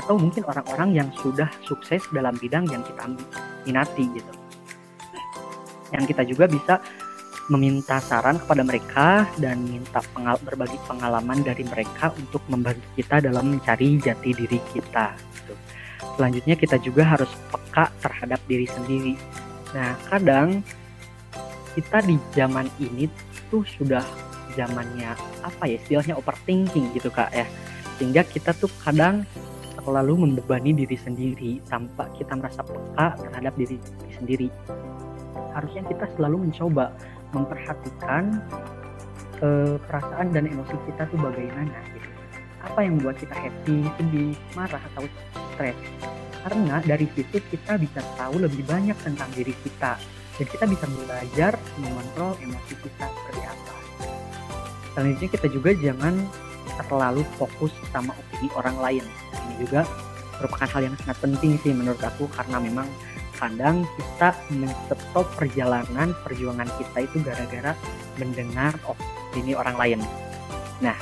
atau 0.00 0.16
mungkin 0.16 0.42
orang-orang 0.48 0.96
yang 0.96 1.08
sudah 1.20 1.46
sukses 1.62 2.02
dalam 2.10 2.34
bidang 2.40 2.66
yang 2.72 2.80
kita 2.82 3.06
minati 3.68 4.08
gitu 4.16 4.39
yang 5.94 6.04
kita 6.06 6.22
juga 6.26 6.46
bisa 6.50 6.78
meminta 7.50 7.98
saran 7.98 8.38
kepada 8.38 8.62
mereka 8.62 9.26
dan 9.42 9.58
minta 9.66 9.98
pengal 10.14 10.38
berbagi 10.46 10.78
pengalaman 10.86 11.42
dari 11.42 11.66
mereka 11.66 12.14
untuk 12.14 12.42
membantu 12.46 12.86
kita 12.94 13.18
dalam 13.18 13.58
mencari 13.58 13.98
jati 13.98 14.30
diri 14.30 14.62
kita. 14.70 15.18
Gitu. 15.18 15.54
Selanjutnya 16.14 16.54
kita 16.54 16.78
juga 16.78 17.02
harus 17.02 17.30
peka 17.50 17.90
terhadap 17.98 18.38
diri 18.46 18.70
sendiri. 18.70 19.14
Nah 19.74 19.98
kadang 20.06 20.62
kita 21.74 22.02
di 22.06 22.18
zaman 22.34 22.70
ini 22.78 23.10
tuh 23.50 23.66
sudah 23.66 24.02
zamannya 24.54 25.14
apa 25.46 25.64
ya 25.70 25.78
istilahnya 25.78 26.14
overthinking 26.18 26.90
gitu 26.94 27.10
kak 27.10 27.30
ya 27.30 27.46
sehingga 27.98 28.26
kita 28.26 28.50
tuh 28.58 28.70
kadang 28.82 29.22
selalu 29.80 30.26
membebani 30.26 30.74
diri 30.74 30.98
sendiri 30.98 31.62
tanpa 31.70 32.10
kita 32.18 32.34
merasa 32.36 32.60
peka 32.66 33.16
terhadap 33.22 33.54
diri 33.54 33.78
sendiri 34.18 34.48
harusnya 35.60 35.84
kita 35.84 36.08
selalu 36.16 36.48
mencoba 36.48 36.96
memperhatikan 37.36 38.40
uh, 39.44 39.76
perasaan 39.84 40.32
dan 40.32 40.48
emosi 40.48 40.72
kita 40.88 41.04
tuh 41.12 41.20
bagaimana 41.20 41.76
gitu. 41.92 42.08
Apa 42.64 42.84
yang 42.84 42.96
membuat 42.96 43.20
kita 43.20 43.36
happy, 43.36 43.84
sedih, 44.00 44.32
marah 44.56 44.80
atau 44.92 45.04
stres? 45.52 45.76
Karena 46.40 46.80
dari 46.80 47.04
situ 47.12 47.36
kita 47.52 47.76
bisa 47.76 48.00
tahu 48.16 48.40
lebih 48.40 48.64
banyak 48.64 48.96
tentang 49.04 49.28
diri 49.36 49.52
kita 49.60 50.00
dan 50.40 50.46
kita 50.48 50.64
bisa 50.64 50.88
belajar 50.88 51.52
mengontrol 51.76 52.32
emosi 52.40 52.74
kita 52.80 53.04
seperti 53.04 53.42
apa. 53.44 53.74
Selanjutnya 54.96 55.28
kita 55.36 55.46
juga 55.52 55.70
jangan 55.76 56.14
terlalu 56.88 57.22
fokus 57.36 57.70
sama 57.92 58.16
opini 58.16 58.48
orang 58.56 58.76
lain. 58.80 59.04
Ini 59.36 59.54
juga 59.60 59.84
merupakan 60.40 60.68
hal 60.72 60.82
yang 60.88 60.96
sangat 61.04 61.20
penting 61.20 61.60
sih 61.60 61.76
menurut 61.76 62.00
aku 62.00 62.24
karena 62.32 62.56
memang 62.56 62.88
kadang 63.40 63.88
kita 63.96 64.36
menstop 64.52 65.26
perjalanan 65.34 66.12
perjuangan 66.22 66.68
kita 66.76 66.98
itu 67.08 67.16
gara-gara 67.24 67.72
mendengar 68.20 68.76
opini 68.84 69.56
orang 69.56 69.76
lain. 69.80 70.00
Nah, 70.84 70.96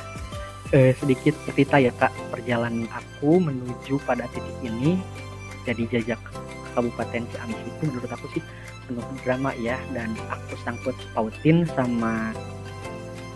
eh, 0.71 0.95
sedikit 0.95 1.35
cerita 1.43 1.83
ya 1.83 1.91
kak, 1.91 2.15
perjalanan 2.31 2.87
aku 2.89 3.43
menuju 3.43 3.99
pada 4.07 4.23
titik 4.31 4.55
ini 4.63 4.97
jadi 5.67 5.83
jajak 5.99 6.19
Kabupaten 6.73 7.27
Ciamis 7.29 7.59
itu 7.65 7.81
menurut 7.91 8.11
aku 8.13 8.25
sih 8.31 8.43
penuh 8.87 9.05
drama 9.21 9.51
ya 9.59 9.77
dan 9.93 10.15
aku 10.31 10.55
sangkut 10.65 10.95
pautin 11.13 11.67
sama 11.77 12.33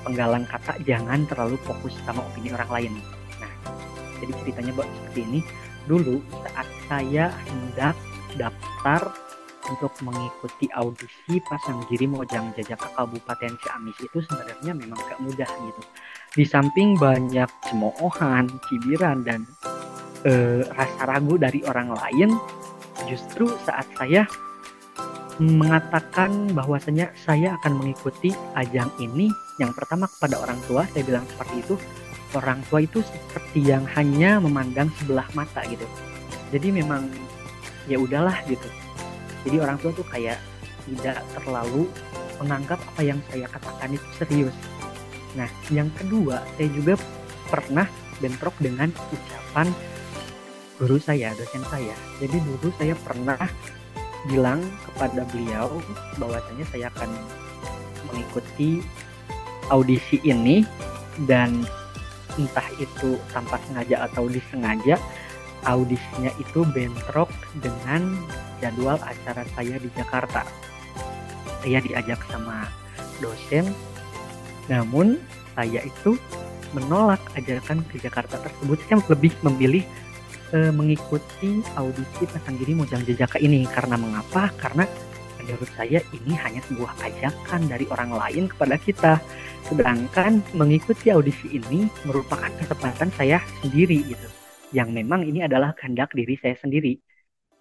penggalan 0.02 0.48
kata 0.50 0.80
jangan 0.88 1.28
terlalu 1.30 1.60
fokus 1.62 1.94
sama 2.08 2.24
opini 2.24 2.50
orang 2.56 2.72
lain. 2.72 2.94
Nah, 3.38 3.54
jadi 4.24 4.32
ceritanya 4.44 4.72
buat 4.74 4.88
seperti 4.90 5.20
ini. 5.28 5.40
Dulu 5.84 6.24
saat 6.48 6.68
saya 6.88 7.28
hendak 7.44 7.96
daftar 8.36 9.14
untuk 9.72 9.96
mengikuti 10.04 10.68
audisi 10.76 11.40
pasang 11.48 11.88
diri 11.88 12.04
Mojang 12.04 12.52
Jajak 12.52 12.84
ke 12.84 12.90
Kabupaten 13.00 13.54
Ciamis 13.64 13.98
itu 14.04 14.20
sebenarnya 14.20 14.72
memang 14.76 15.00
gak 15.00 15.20
mudah 15.24 15.48
gitu. 15.48 15.82
Di 16.36 16.44
samping 16.44 17.00
banyak 17.00 17.48
cemoohan, 17.72 18.52
cibiran 18.68 19.24
dan 19.24 19.48
e, 20.28 20.64
rasa 20.68 21.02
ragu 21.08 21.40
dari 21.40 21.64
orang 21.64 21.96
lain, 21.96 22.36
justru 23.08 23.48
saat 23.64 23.88
saya 23.96 24.28
mengatakan 25.42 26.54
bahwasanya 26.54 27.10
saya 27.18 27.58
akan 27.58 27.82
mengikuti 27.82 28.30
ajang 28.54 28.92
ini 29.02 29.34
yang 29.58 29.74
pertama 29.74 30.06
kepada 30.06 30.38
orang 30.38 30.60
tua 30.70 30.86
saya 30.94 31.02
bilang 31.02 31.26
seperti 31.26 31.56
itu 31.66 31.76
orang 32.38 32.62
tua 32.70 32.86
itu 32.86 33.02
seperti 33.02 33.66
yang 33.66 33.82
hanya 33.98 34.38
memandang 34.38 34.94
sebelah 35.02 35.26
mata 35.34 35.66
gitu 35.66 35.86
jadi 36.54 36.70
memang 36.70 37.10
ya 37.88 37.98
udahlah 38.00 38.38
gitu. 38.48 38.68
Jadi 39.44 39.56
orang 39.60 39.78
tua 39.80 39.92
tuh 39.92 40.08
kayak 40.08 40.40
tidak 40.88 41.20
terlalu 41.36 41.88
menganggap 42.40 42.80
apa 42.80 43.02
yang 43.04 43.20
saya 43.32 43.48
katakan 43.48 43.90
itu 43.96 44.08
serius. 44.20 44.56
Nah 45.36 45.50
yang 45.72 45.90
kedua 45.96 46.44
saya 46.56 46.70
juga 46.72 46.94
pernah 47.48 47.88
bentrok 48.20 48.56
dengan 48.60 48.90
ucapan 49.12 49.68
guru 50.80 50.98
saya 51.00 51.32
dosen 51.38 51.64
saya. 51.70 51.96
Jadi 52.20 52.38
dulu 52.44 52.68
saya 52.80 52.96
pernah 53.04 53.40
bilang 54.28 54.64
kepada 54.88 55.28
beliau 55.32 55.80
bahwasanya 56.16 56.66
saya 56.72 56.88
akan 56.96 57.12
mengikuti 58.08 58.80
audisi 59.68 60.20
ini 60.24 60.64
dan 61.28 61.64
entah 62.40 62.68
itu 62.82 63.20
tanpa 63.30 63.62
sengaja 63.68 64.10
atau 64.10 64.26
disengaja 64.26 64.98
audisinya 65.66 66.32
itu 66.40 66.64
bentrok 66.72 67.32
dengan 67.60 68.16
jadwal 68.60 69.00
acara 69.04 69.44
saya 69.56 69.76
di 69.80 69.90
Jakarta. 69.96 70.48
Saya 71.64 71.80
diajak 71.80 72.20
sama 72.28 72.68
dosen, 73.24 73.72
namun 74.68 75.20
saya 75.56 75.84
itu 75.84 76.20
menolak 76.76 77.22
ajakan 77.40 77.86
ke 77.88 78.00
Jakarta 78.00 78.40
tersebut. 78.40 78.80
Saya 78.88 79.00
lebih 79.08 79.34
memilih 79.46 79.84
e, 80.52 80.72
mengikuti 80.74 81.64
audisi 81.80 82.24
pasang 82.28 82.60
diri 82.60 82.74
Mojang 82.76 83.06
Jejaka 83.08 83.40
ini 83.40 83.64
karena 83.70 83.96
mengapa? 83.96 84.52
Karena 84.60 84.84
menurut 85.40 85.70
saya 85.76 86.00
ini 86.12 86.34
hanya 86.40 86.64
sebuah 86.68 86.92
ajakan 87.04 87.62
dari 87.68 87.86
orang 87.92 88.12
lain 88.16 88.44
kepada 88.52 88.76
kita. 88.80 89.14
Sedangkan 89.64 90.44
mengikuti 90.52 91.08
audisi 91.08 91.56
ini 91.56 91.88
merupakan 92.04 92.52
kesempatan 92.60 93.12
saya 93.16 93.40
sendiri 93.64 94.04
gitu 94.04 94.43
yang 94.74 94.90
memang 94.92 95.24
ini 95.24 95.46
adalah 95.46 95.72
kehendak 95.78 96.12
diri 96.12 96.36
saya 96.42 96.58
sendiri. 96.58 96.98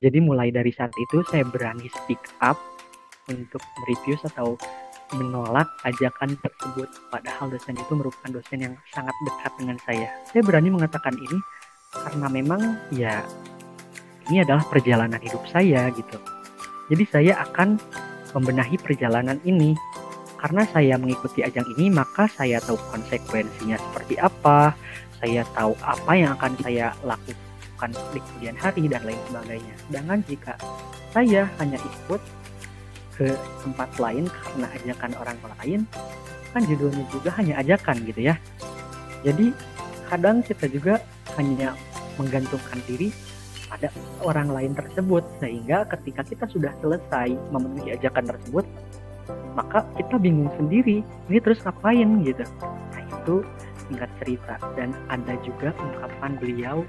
Jadi 0.03 0.19
mulai 0.19 0.51
dari 0.51 0.75
saat 0.75 0.91
itu 0.99 1.23
saya 1.31 1.47
berani 1.47 1.87
speak 1.87 2.19
up 2.43 2.59
untuk 3.31 3.63
mereview 3.85 4.19
atau 4.27 4.59
menolak 5.15 5.69
ajakan 5.87 6.35
tersebut. 6.41 6.89
Padahal 7.13 7.53
dosen 7.53 7.77
itu 7.77 7.93
merupakan 7.93 8.33
dosen 8.33 8.59
yang 8.67 8.75
sangat 8.91 9.15
dekat 9.29 9.53
dengan 9.61 9.77
saya. 9.85 10.09
Saya 10.27 10.43
berani 10.43 10.73
mengatakan 10.73 11.15
ini 11.15 11.39
karena 11.93 12.27
memang 12.33 12.61
ya 12.91 13.21
ini 14.33 14.43
adalah 14.43 14.65
perjalanan 14.67 15.21
hidup 15.21 15.45
saya 15.53 15.93
gitu. 15.93 16.19
Jadi 16.91 17.05
saya 17.07 17.33
akan 17.45 17.79
membenahi 18.35 18.81
perjalanan 18.81 19.39
ini. 19.45 19.77
Karena 20.43 20.67
saya 20.67 20.99
mengikuti 20.99 21.39
ajang 21.47 21.63
ini, 21.79 21.87
maka 21.87 22.27
saya 22.27 22.59
tahu 22.59 22.75
konsekuensinya 22.91 23.79
seperti 23.79 24.19
apa, 24.19 24.75
saya 25.23 25.47
tahu 25.55 25.73
apa 25.87 26.13
yang 26.19 26.35
akan 26.35 26.53
saya 26.59 26.91
lakukan 27.07 27.91
di 28.11 28.19
kemudian 28.19 28.57
hari 28.59 28.91
dan 28.91 29.03
lain 29.07 29.21
sebagainya. 29.31 29.75
Sedangkan 29.87 30.21
jika 30.27 30.53
saya 31.15 31.43
hanya 31.63 31.79
ikut 31.79 32.21
ke 33.15 33.31
tempat 33.63 33.91
lain 34.03 34.27
karena 34.27 34.67
ajakan 34.83 35.13
orang 35.23 35.39
lain, 35.63 35.81
kan 36.51 36.63
judulnya 36.67 37.07
juga 37.15 37.31
hanya 37.39 37.55
ajakan 37.63 37.97
gitu 38.03 38.21
ya. 38.27 38.35
Jadi 39.23 39.55
kadang 40.11 40.43
kita 40.43 40.67
juga 40.67 40.99
hanya 41.39 41.79
menggantungkan 42.19 42.83
diri 42.91 43.15
pada 43.73 43.89
orang 44.21 44.53
lain 44.53 44.73
tersebut 44.77 45.25
sehingga 45.41 45.89
ketika 45.89 46.21
kita 46.27 46.45
sudah 46.51 46.73
selesai 46.85 47.33
memenuhi 47.49 47.97
ajakan 47.97 48.29
tersebut 48.29 48.67
maka 49.57 49.85
kita 49.97 50.21
bingung 50.21 50.53
sendiri 50.61 51.01
ini 51.33 51.39
terus 51.41 51.65
ngapain 51.65 52.21
gitu 52.21 52.45
nah 52.93 53.01
itu 53.01 53.37
singkat 53.89 54.11
cerita. 54.23 54.55
Dan 54.79 54.95
ada 55.09 55.35
juga 55.43 55.75
ungkapan 55.79 56.39
beliau 56.39 56.87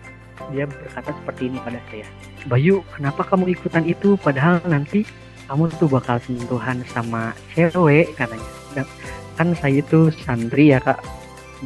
dia 0.49 0.65
berkata 0.65 1.13
seperti 1.13 1.53
ini 1.53 1.57
pada 1.61 1.79
saya. 1.87 2.05
Bayu 2.49 2.81
kenapa 2.97 3.21
kamu 3.23 3.53
ikutan 3.53 3.85
itu? 3.85 4.17
Padahal 4.17 4.59
nanti 4.65 5.05
kamu 5.45 5.69
tuh 5.77 5.89
bakal 5.91 6.17
sentuhan 6.23 6.81
sama 6.89 7.37
cewek 7.53 8.17
katanya. 8.17 8.49
Dan 8.73 8.85
kan 9.37 9.47
saya 9.57 9.79
itu 9.79 10.09
santri 10.25 10.73
ya 10.73 10.81
kak. 10.81 10.99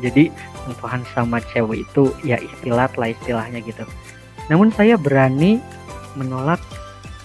Jadi 0.04 0.30
sentuhan 0.68 1.02
sama 1.16 1.40
cewek 1.54 1.88
itu 1.88 2.12
ya 2.22 2.38
istilah 2.38 2.92
lah 2.92 3.10
istilahnya 3.10 3.64
gitu. 3.64 3.88
Namun 4.52 4.70
saya 4.76 5.00
berani 5.00 5.64
menolak 6.20 6.60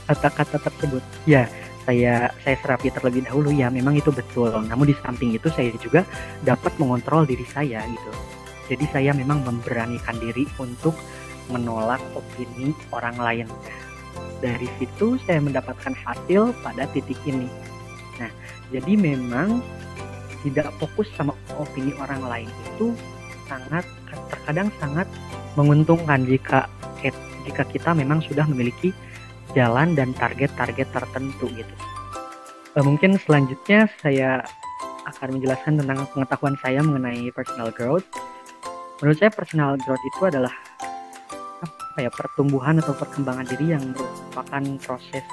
kata-kata 0.06 0.62
tersebut. 0.62 1.02
Ya 1.26 1.50
saya 1.83 2.31
saya 2.43 2.57
serapi 2.62 2.95
terlebih 2.95 3.27
dahulu 3.27 3.51
ya 3.51 3.69
memang 3.69 3.99
itu 3.99 4.15
betul. 4.15 4.51
Namun 4.53 4.91
di 4.91 4.97
samping 5.03 5.35
itu 5.35 5.51
saya 5.51 5.75
juga 5.79 6.07
dapat 6.47 6.75
mengontrol 6.79 7.27
diri 7.27 7.47
saya 7.51 7.83
gitu. 7.87 8.12
Jadi 8.71 8.85
saya 8.95 9.11
memang 9.12 9.43
memberanikan 9.43 10.17
diri 10.23 10.47
untuk 10.62 10.95
menolak 11.51 12.01
opini 12.15 12.71
orang 12.95 13.17
lain. 13.19 13.47
Dari 14.39 14.67
situ 14.79 15.19
saya 15.27 15.43
mendapatkan 15.43 15.95
hasil 15.95 16.55
pada 16.62 16.87
titik 16.91 17.19
ini. 17.27 17.51
Nah 18.23 18.31
jadi 18.71 18.95
memang 18.95 19.62
tidak 20.43 20.75
fokus 20.79 21.07
sama 21.15 21.35
opini 21.59 21.95
orang 22.03 22.23
lain 22.27 22.51
itu 22.75 22.95
sangat 23.47 23.87
terkadang 24.31 24.71
sangat 24.83 25.07
menguntungkan 25.55 26.27
jika 26.27 26.67
jika 27.43 27.67
kita 27.67 27.91
memang 27.95 28.23
sudah 28.23 28.47
memiliki 28.47 28.95
jalan 29.52 29.94
dan 29.97 30.12
target-target 30.16 30.88
tertentu 30.92 31.47
gitu. 31.52 31.75
Uh, 32.73 32.85
mungkin 32.85 33.21
selanjutnya 33.21 33.88
saya 34.00 34.40
akan 35.04 35.38
menjelaskan 35.38 35.82
tentang 35.82 36.09
pengetahuan 36.14 36.56
saya 36.62 36.80
mengenai 36.80 37.28
personal 37.35 37.68
growth. 37.68 38.06
Menurut 39.02 39.18
saya 39.18 39.30
personal 39.35 39.76
growth 39.82 40.00
itu 40.00 40.23
adalah 40.25 40.54
apa 41.62 41.99
ya 42.00 42.11
pertumbuhan 42.11 42.80
atau 42.80 42.97
perkembangan 42.97 43.44
diri 43.52 43.76
yang 43.76 43.92
merupakan 43.92 44.62
proses 44.80 45.25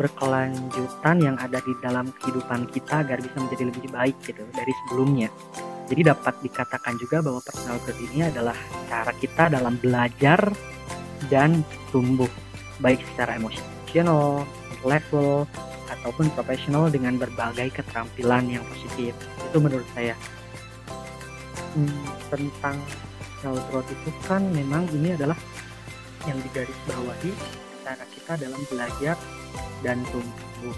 berkelanjutan 0.00 1.20
yang 1.20 1.36
ada 1.36 1.60
di 1.60 1.76
dalam 1.84 2.08
kehidupan 2.16 2.72
kita 2.72 3.04
agar 3.04 3.20
bisa 3.20 3.36
menjadi 3.36 3.68
lebih 3.68 3.92
baik 3.92 4.16
gitu 4.24 4.40
dari 4.56 4.72
sebelumnya. 4.84 5.28
Jadi 5.92 6.00
dapat 6.06 6.34
dikatakan 6.40 6.94
juga 6.96 7.20
bahwa 7.20 7.44
personal 7.44 7.76
growth 7.84 8.00
ini 8.08 8.24
adalah 8.24 8.56
cara 8.88 9.12
kita 9.20 9.52
dalam 9.52 9.76
belajar 9.76 10.40
dan 11.28 11.60
tumbuh 11.92 12.30
baik 12.80 13.00
secara 13.14 13.36
emosional, 13.36 14.44
intelektual, 14.76 15.46
ataupun 15.90 16.32
profesional 16.32 16.88
dengan 16.88 17.20
berbagai 17.20 17.80
keterampilan 17.80 18.48
yang 18.48 18.64
positif. 18.68 19.12
Itu 19.50 19.60
menurut 19.60 19.86
saya. 19.92 20.16
Hmm, 21.76 22.02
tentang 22.32 22.76
personal 23.40 23.56
growth 23.70 23.88
itu 23.88 24.10
kan 24.26 24.42
memang 24.52 24.84
ini 24.90 25.14
adalah 25.14 25.38
yang 26.28 26.36
digarisbawahi 26.44 27.32
cara 27.86 28.04
kita 28.12 28.32
dalam 28.36 28.60
belajar 28.68 29.16
dan 29.80 30.02
tumbuh. 30.12 30.76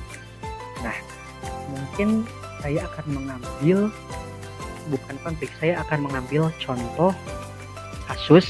Nah, 0.85 0.97
mungkin 1.73 2.23
saya 2.63 2.87
akan 2.87 3.07
mengambil 3.19 3.79
bukan 4.91 5.17
konflik, 5.27 5.51
saya 5.59 5.83
akan 5.83 6.07
mengambil 6.07 6.51
contoh 6.63 7.11
kasus 8.07 8.47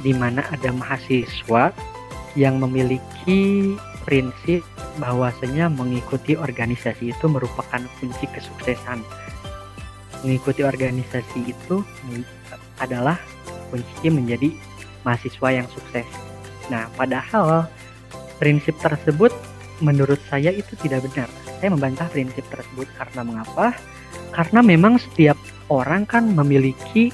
di 0.00 0.16
mana 0.16 0.42
ada 0.50 0.72
mahasiswa 0.72 1.70
yang 2.38 2.62
memiliki 2.62 3.74
prinsip 4.06 4.62
bahwasanya 4.98 5.70
mengikuti 5.70 6.34
organisasi 6.34 7.14
itu 7.14 7.24
merupakan 7.26 7.82
kunci 7.98 8.26
kesuksesan. 8.30 9.02
Mengikuti 10.20 10.60
organisasi 10.66 11.48
itu 11.48 11.80
adalah 12.80 13.16
kunci 13.72 14.08
menjadi 14.12 14.52
mahasiswa 15.06 15.48
yang 15.48 15.66
sukses. 15.72 16.06
Nah, 16.68 16.86
padahal 16.94 17.66
prinsip 18.36 18.76
tersebut 18.78 19.32
menurut 19.80 20.20
saya 20.28 20.52
itu 20.52 20.76
tidak 20.80 21.08
benar. 21.08 21.28
Saya 21.60 21.72
membantah 21.72 22.08
prinsip 22.12 22.44
tersebut 22.52 22.88
karena 22.96 23.20
mengapa? 23.24 23.76
Karena 24.32 24.60
memang 24.60 25.00
setiap 25.00 25.36
orang 25.72 26.04
kan 26.04 26.28
memiliki 26.30 27.12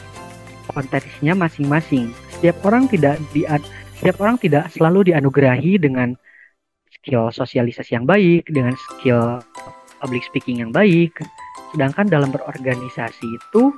potensinya 0.70 1.46
masing-masing. 1.46 2.10
Setiap 2.36 2.58
orang 2.66 2.90
tidak 2.90 3.16
di 3.30 3.46
setiap 3.96 4.16
orang 4.20 4.36
tidak 4.36 4.68
selalu 4.70 5.12
dianugerahi 5.12 5.80
dengan 5.80 6.12
skill 6.92 7.32
sosialisasi 7.32 7.96
yang 7.96 8.06
baik, 8.06 8.44
dengan 8.50 8.76
skill 8.76 9.40
public 9.98 10.22
speaking 10.28 10.60
yang 10.60 10.72
baik. 10.72 11.16
Sedangkan 11.72 12.06
dalam 12.06 12.30
berorganisasi 12.30 13.26
itu 13.26 13.72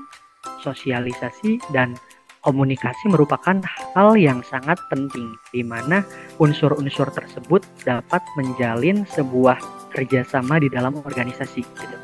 sosialisasi 0.63 1.63
dan 1.71 1.95
komunikasi 2.43 3.11
merupakan 3.11 3.59
hal 3.95 4.15
yang 4.15 4.41
sangat 4.47 4.79
penting 4.89 5.35
di 5.51 5.63
mana 5.67 6.07
unsur-unsur 6.39 7.11
tersebut 7.11 7.61
dapat 7.83 8.23
menjalin 8.39 9.03
sebuah 9.11 9.59
kerjasama 9.93 10.63
di 10.63 10.71
dalam 10.71 10.97
organisasi. 11.03 11.63
Gitu. 11.63 11.97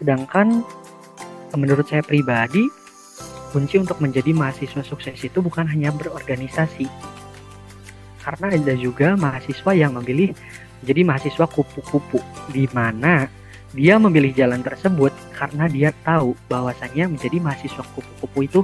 Sedangkan 0.00 0.64
menurut 1.54 1.84
saya 1.86 2.02
pribadi 2.02 2.64
kunci 3.52 3.76
untuk 3.76 4.00
menjadi 4.00 4.32
mahasiswa 4.32 4.80
sukses 4.80 5.20
itu 5.20 5.38
bukan 5.44 5.68
hanya 5.68 5.92
berorganisasi. 5.92 6.88
Karena 8.24 8.48
ada 8.48 8.74
juga 8.74 9.12
mahasiswa 9.14 9.70
yang 9.76 9.92
memilih 10.00 10.32
menjadi 10.82 11.02
mahasiswa 11.04 11.46
kupu-kupu, 11.46 12.18
di 12.50 12.64
mana 12.72 13.28
dia 13.76 13.96
memilih 14.00 14.32
jalan 14.32 14.64
tersebut 14.64 15.12
karena 15.36 15.68
dia 15.68 15.90
tahu 16.04 16.32
bahwasannya 16.48 17.12
menjadi 17.16 17.38
mahasiswa 17.38 17.84
kupu-kupu 17.92 18.38
itu 18.48 18.60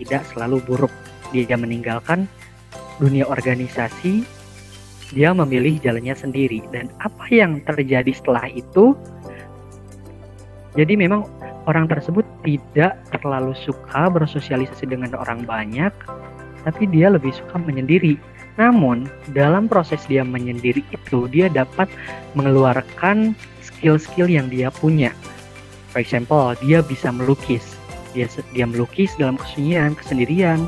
tidak 0.00 0.24
selalu 0.32 0.58
buruk. 0.64 0.92
Dia 1.30 1.54
meninggalkan 1.54 2.26
dunia 2.98 3.24
organisasi, 3.28 4.24
dia 5.14 5.30
memilih 5.34 5.78
jalannya 5.78 6.14
sendiri. 6.14 6.62
Dan 6.70 6.90
apa 7.02 7.26
yang 7.30 7.62
terjadi 7.62 8.10
setelah 8.14 8.46
itu? 8.50 8.94
Jadi 10.78 10.94
memang 10.94 11.26
orang 11.68 11.88
tersebut 11.88 12.24
tidak 12.46 13.00
terlalu 13.12 13.52
suka 13.56 14.08
bersosialisasi 14.08 14.88
dengan 14.88 15.12
orang 15.16 15.44
banyak, 15.44 15.92
tapi 16.64 16.84
dia 16.88 17.12
lebih 17.12 17.32
suka 17.32 17.60
menyendiri. 17.60 18.16
Namun, 18.60 19.08
dalam 19.32 19.68
proses 19.70 20.04
dia 20.04 20.20
menyendiri 20.20 20.84
itu, 20.92 21.24
dia 21.32 21.48
dapat 21.48 21.88
mengeluarkan 22.36 23.32
skill-skill 23.64 24.28
yang 24.28 24.52
dia 24.52 24.68
punya. 24.68 25.12
For 25.90 26.04
example, 26.04 26.52
dia 26.60 26.84
bisa 26.84 27.08
melukis. 27.08 27.64
Dia 28.12 28.26
dia 28.52 28.66
melukis 28.66 29.14
dalam 29.16 29.38
kesunyian, 29.38 29.94
kesendirian, 29.96 30.66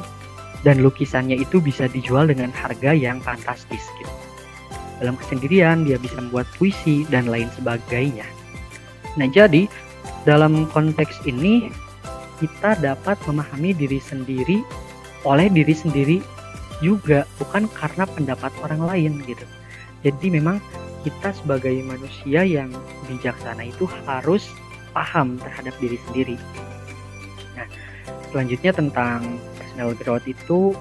dan 0.63 0.81
lukisannya 0.81 1.43
itu 1.43 1.59
bisa 1.59 1.91
dijual 1.91 2.31
dengan 2.31 2.55
harga 2.55 2.95
yang 2.95 3.19
fantastis 3.21 3.83
gitu. 3.99 4.15
Dalam 5.03 5.19
kesendirian, 5.19 5.83
dia 5.83 5.99
bisa 5.99 6.15
membuat 6.23 6.47
puisi 6.55 7.03
dan 7.11 7.27
lain 7.27 7.51
sebagainya. 7.59 8.23
Nah, 9.19 9.27
jadi 9.27 9.67
dalam 10.23 10.71
konteks 10.71 11.27
ini 11.27 11.71
kita 12.39 12.79
dapat 12.79 13.19
memahami 13.27 13.75
diri 13.75 13.99
sendiri 14.03 14.63
oleh 15.23 15.47
diri 15.51 15.75
sendiri 15.75 16.19
juga 16.83 17.23
bukan 17.39 17.71
karena 17.71 18.05
pendapat 18.11 18.51
orang 18.67 18.83
lain 18.83 19.13
gitu. 19.27 19.47
Jadi 20.03 20.35
memang 20.35 20.59
kita 21.07 21.31
sebagai 21.35 21.75
manusia 21.87 22.43
yang 22.43 22.71
bijaksana 23.07 23.71
itu 23.71 23.87
harus 24.07 24.47
paham 24.91 25.39
terhadap 25.39 25.75
diri 25.79 25.99
sendiri. 26.11 26.37
Nah, 27.55 27.67
selanjutnya 28.31 28.75
tentang 28.75 29.39
personal 29.59 29.95
growth 29.95 30.27
itu 30.27 30.75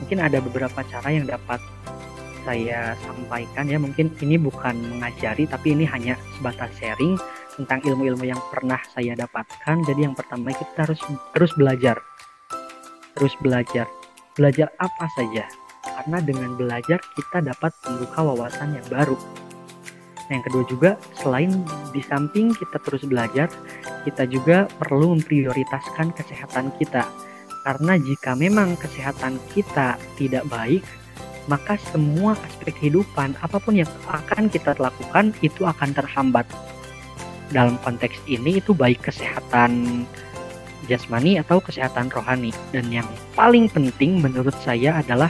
mungkin 0.00 0.18
ada 0.24 0.40
beberapa 0.40 0.80
cara 0.88 1.08
yang 1.12 1.28
dapat 1.28 1.60
saya 2.48 2.96
sampaikan 3.04 3.68
ya. 3.68 3.76
Mungkin 3.76 4.16
ini 4.24 4.40
bukan 4.40 4.76
mengajari 4.96 5.44
tapi 5.44 5.76
ini 5.76 5.84
hanya 5.84 6.16
sebatas 6.40 6.72
sharing 6.80 7.20
tentang 7.58 7.82
ilmu-ilmu 7.82 8.22
yang 8.22 8.38
pernah 8.54 8.78
saya 8.94 9.18
dapatkan. 9.18 9.82
Jadi 9.82 10.06
yang 10.06 10.14
pertama 10.14 10.54
kita 10.54 10.86
harus 10.86 11.02
terus 11.34 11.52
belajar. 11.58 11.98
Terus 13.18 13.34
belajar. 13.42 13.90
Belajar 14.38 14.70
apa 14.78 15.06
saja. 15.18 15.50
Karena 15.82 16.22
dengan 16.22 16.54
belajar 16.54 17.02
kita 17.18 17.42
dapat 17.42 17.74
membuka 17.90 18.22
wawasan 18.22 18.78
yang 18.78 18.86
baru. 18.86 19.18
Nah, 20.28 20.32
yang 20.38 20.44
kedua 20.46 20.64
juga 20.70 20.90
selain 21.18 21.50
di 21.90 22.04
samping 22.04 22.54
kita 22.54 22.78
terus 22.84 23.02
belajar, 23.02 23.48
kita 24.06 24.28
juga 24.30 24.70
perlu 24.78 25.18
memprioritaskan 25.18 26.14
kesehatan 26.14 26.70
kita. 26.78 27.02
Karena 27.66 27.98
jika 27.98 28.38
memang 28.38 28.78
kesehatan 28.78 29.40
kita 29.50 29.98
tidak 30.20 30.44
baik, 30.46 30.84
maka 31.48 31.80
semua 31.90 32.36
aspek 32.44 32.76
kehidupan 32.76 33.34
apa 33.40 33.56
pun 33.56 33.80
yang 33.80 33.88
akan 34.06 34.52
kita 34.52 34.76
lakukan 34.76 35.32
itu 35.40 35.64
akan 35.64 35.96
terhambat 35.96 36.44
dalam 37.52 37.80
konteks 37.80 38.20
ini 38.28 38.60
itu 38.60 38.76
baik 38.76 39.00
kesehatan 39.08 40.04
jasmani 40.88 41.36
atau 41.36 41.60
kesehatan 41.60 42.08
rohani 42.08 42.50
dan 42.72 42.88
yang 42.88 43.08
paling 43.36 43.68
penting 43.68 44.24
menurut 44.24 44.56
saya 44.64 45.00
adalah 45.00 45.28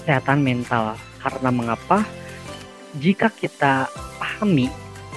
kesehatan 0.00 0.44
mental. 0.44 0.96
Karena 1.20 1.50
mengapa? 1.52 2.04
Jika 2.98 3.30
kita 3.30 3.86
pahami 4.18 4.66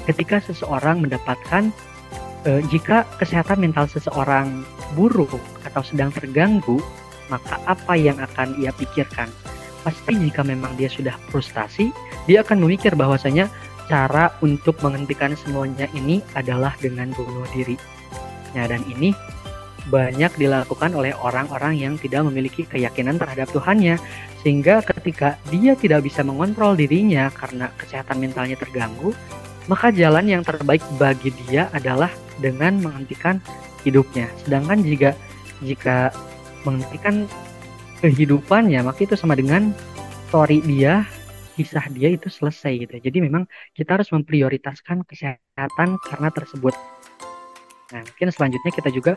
ketika 0.06 0.44
seseorang 0.44 1.02
mendapatkan 1.02 1.74
eh, 2.46 2.62
jika 2.70 3.08
kesehatan 3.18 3.64
mental 3.64 3.88
seseorang 3.88 4.68
buruk 4.94 5.40
atau 5.66 5.82
sedang 5.82 6.14
terganggu, 6.14 6.78
maka 7.32 7.58
apa 7.66 7.96
yang 7.98 8.20
akan 8.20 8.60
ia 8.62 8.70
pikirkan? 8.76 9.32
Pasti 9.84 10.16
jika 10.16 10.46
memang 10.48 10.76
dia 10.80 10.88
sudah 10.88 11.16
frustasi, 11.28 11.92
dia 12.24 12.46
akan 12.46 12.64
memikir 12.64 12.96
bahwasanya 12.96 13.52
cara 13.88 14.32
untuk 14.40 14.80
menghentikan 14.80 15.36
semuanya 15.36 15.88
ini 15.92 16.24
adalah 16.34 16.74
dengan 16.80 17.12
bunuh 17.12 17.48
diri. 17.52 17.76
Nah, 18.54 18.70
dan 18.70 18.86
ini 18.88 19.12
banyak 19.92 20.40
dilakukan 20.40 20.96
oleh 20.96 21.12
orang-orang 21.12 21.76
yang 21.76 21.94
tidak 22.00 22.24
memiliki 22.24 22.64
keyakinan 22.64 23.20
terhadap 23.20 23.52
Tuhannya, 23.52 24.00
sehingga 24.40 24.80
ketika 24.80 25.36
dia 25.52 25.76
tidak 25.76 26.08
bisa 26.08 26.24
mengontrol 26.24 26.76
dirinya 26.80 27.28
karena 27.36 27.68
kesehatan 27.76 28.24
mentalnya 28.24 28.56
terganggu, 28.56 29.12
maka 29.68 29.92
jalan 29.92 30.28
yang 30.28 30.44
terbaik 30.44 30.84
bagi 30.96 31.36
dia 31.48 31.68
adalah 31.76 32.12
dengan 32.40 32.80
menghentikan 32.80 33.44
hidupnya. 33.84 34.32
Sedangkan 34.48 34.80
jika 34.84 35.12
jika 35.64 36.12
menghentikan 36.64 37.28
kehidupannya, 38.00 38.84
maka 38.84 39.04
itu 39.04 39.16
sama 39.16 39.36
dengan 39.36 39.76
story 40.32 40.64
dia 40.64 41.08
kisah 41.54 41.86
dia 41.94 42.10
itu 42.14 42.28
selesai 42.28 42.86
gitu. 42.86 42.96
Jadi 43.00 43.18
memang 43.22 43.46
kita 43.78 44.02
harus 44.02 44.10
memprioritaskan 44.10 45.06
kesehatan 45.06 45.98
karena 46.02 46.30
tersebut. 46.34 46.76
Nah, 47.94 48.02
mungkin 48.02 48.30
selanjutnya 48.34 48.72
kita 48.74 48.90
juga 48.90 49.14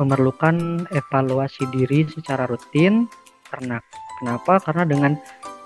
memerlukan 0.00 0.88
evaluasi 0.92 1.68
diri 1.72 2.08
secara 2.08 2.48
rutin 2.48 3.08
karena 3.48 3.80
kenapa? 4.20 4.60
Karena 4.60 4.84
dengan 4.88 5.12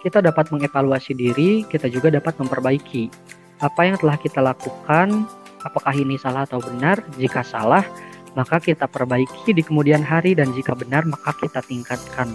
kita 0.00 0.24
dapat 0.24 0.48
mengevaluasi 0.50 1.12
diri, 1.12 1.62
kita 1.68 1.86
juga 1.92 2.08
dapat 2.08 2.36
memperbaiki 2.40 3.12
apa 3.60 3.80
yang 3.84 3.96
telah 4.00 4.16
kita 4.16 4.40
lakukan, 4.40 5.28
apakah 5.62 5.92
ini 5.92 6.16
salah 6.16 6.48
atau 6.48 6.58
benar. 6.64 7.04
Jika 7.20 7.44
salah, 7.44 7.84
maka 8.34 8.62
kita 8.62 8.86
perbaiki 8.86 9.52
di 9.52 9.62
kemudian 9.62 10.00
hari 10.00 10.38
dan 10.38 10.54
jika 10.54 10.72
benar 10.72 11.02
maka 11.04 11.34
kita 11.36 11.60
tingkatkan 11.66 12.30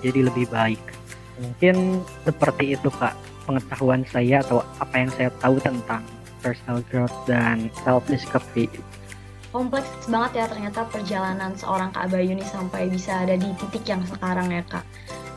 jadi 0.00 0.26
lebih 0.28 0.48
baik. 0.48 0.93
Mungkin 1.40 2.04
seperti 2.22 2.78
itu 2.78 2.88
Kak 2.90 3.14
pengetahuan 3.44 4.02
saya 4.08 4.40
atau 4.40 4.64
apa 4.80 4.94
yang 4.96 5.10
saya 5.12 5.30
tahu 5.38 5.56
tentang 5.60 6.02
personal 6.40 6.80
growth 6.92 7.14
dan 7.24 7.72
self 7.84 8.04
discovery. 8.08 8.68
Kompleks 9.54 10.10
banget 10.10 10.42
ya 10.42 10.46
ternyata 10.50 10.82
perjalanan 10.90 11.54
seorang 11.54 11.94
Kak 11.94 12.10
Bayu 12.10 12.34
nih 12.34 12.48
sampai 12.48 12.90
bisa 12.90 13.22
ada 13.22 13.38
di 13.38 13.48
titik 13.54 13.86
yang 13.86 14.02
sekarang 14.02 14.50
ya 14.50 14.66
Kak. 14.66 14.82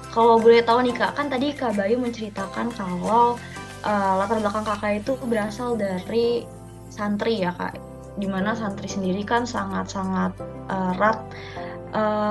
Kalau 0.09 0.41
boleh 0.41 0.65
tahu 0.65 0.81
nih 0.81 0.97
Kak, 0.97 1.13
kan 1.13 1.29
tadi 1.29 1.53
Kak 1.53 1.77
Bayu 1.77 2.01
menceritakan 2.01 2.73
kalau 2.73 3.37
uh, 3.85 4.13
latar 4.17 4.41
belakang 4.41 4.65
kakak 4.65 5.05
itu 5.05 5.13
berasal 5.29 5.77
dari 5.77 6.49
santri 6.89 7.45
ya 7.45 7.53
Kak. 7.53 7.77
Di 8.17 8.25
mana 8.25 8.57
santri 8.57 8.89
sendiri 8.89 9.21
kan 9.21 9.45
sangat-sangat 9.45 10.33
uh, 10.73 10.97
erat 10.97 11.21
uh, 11.21 11.76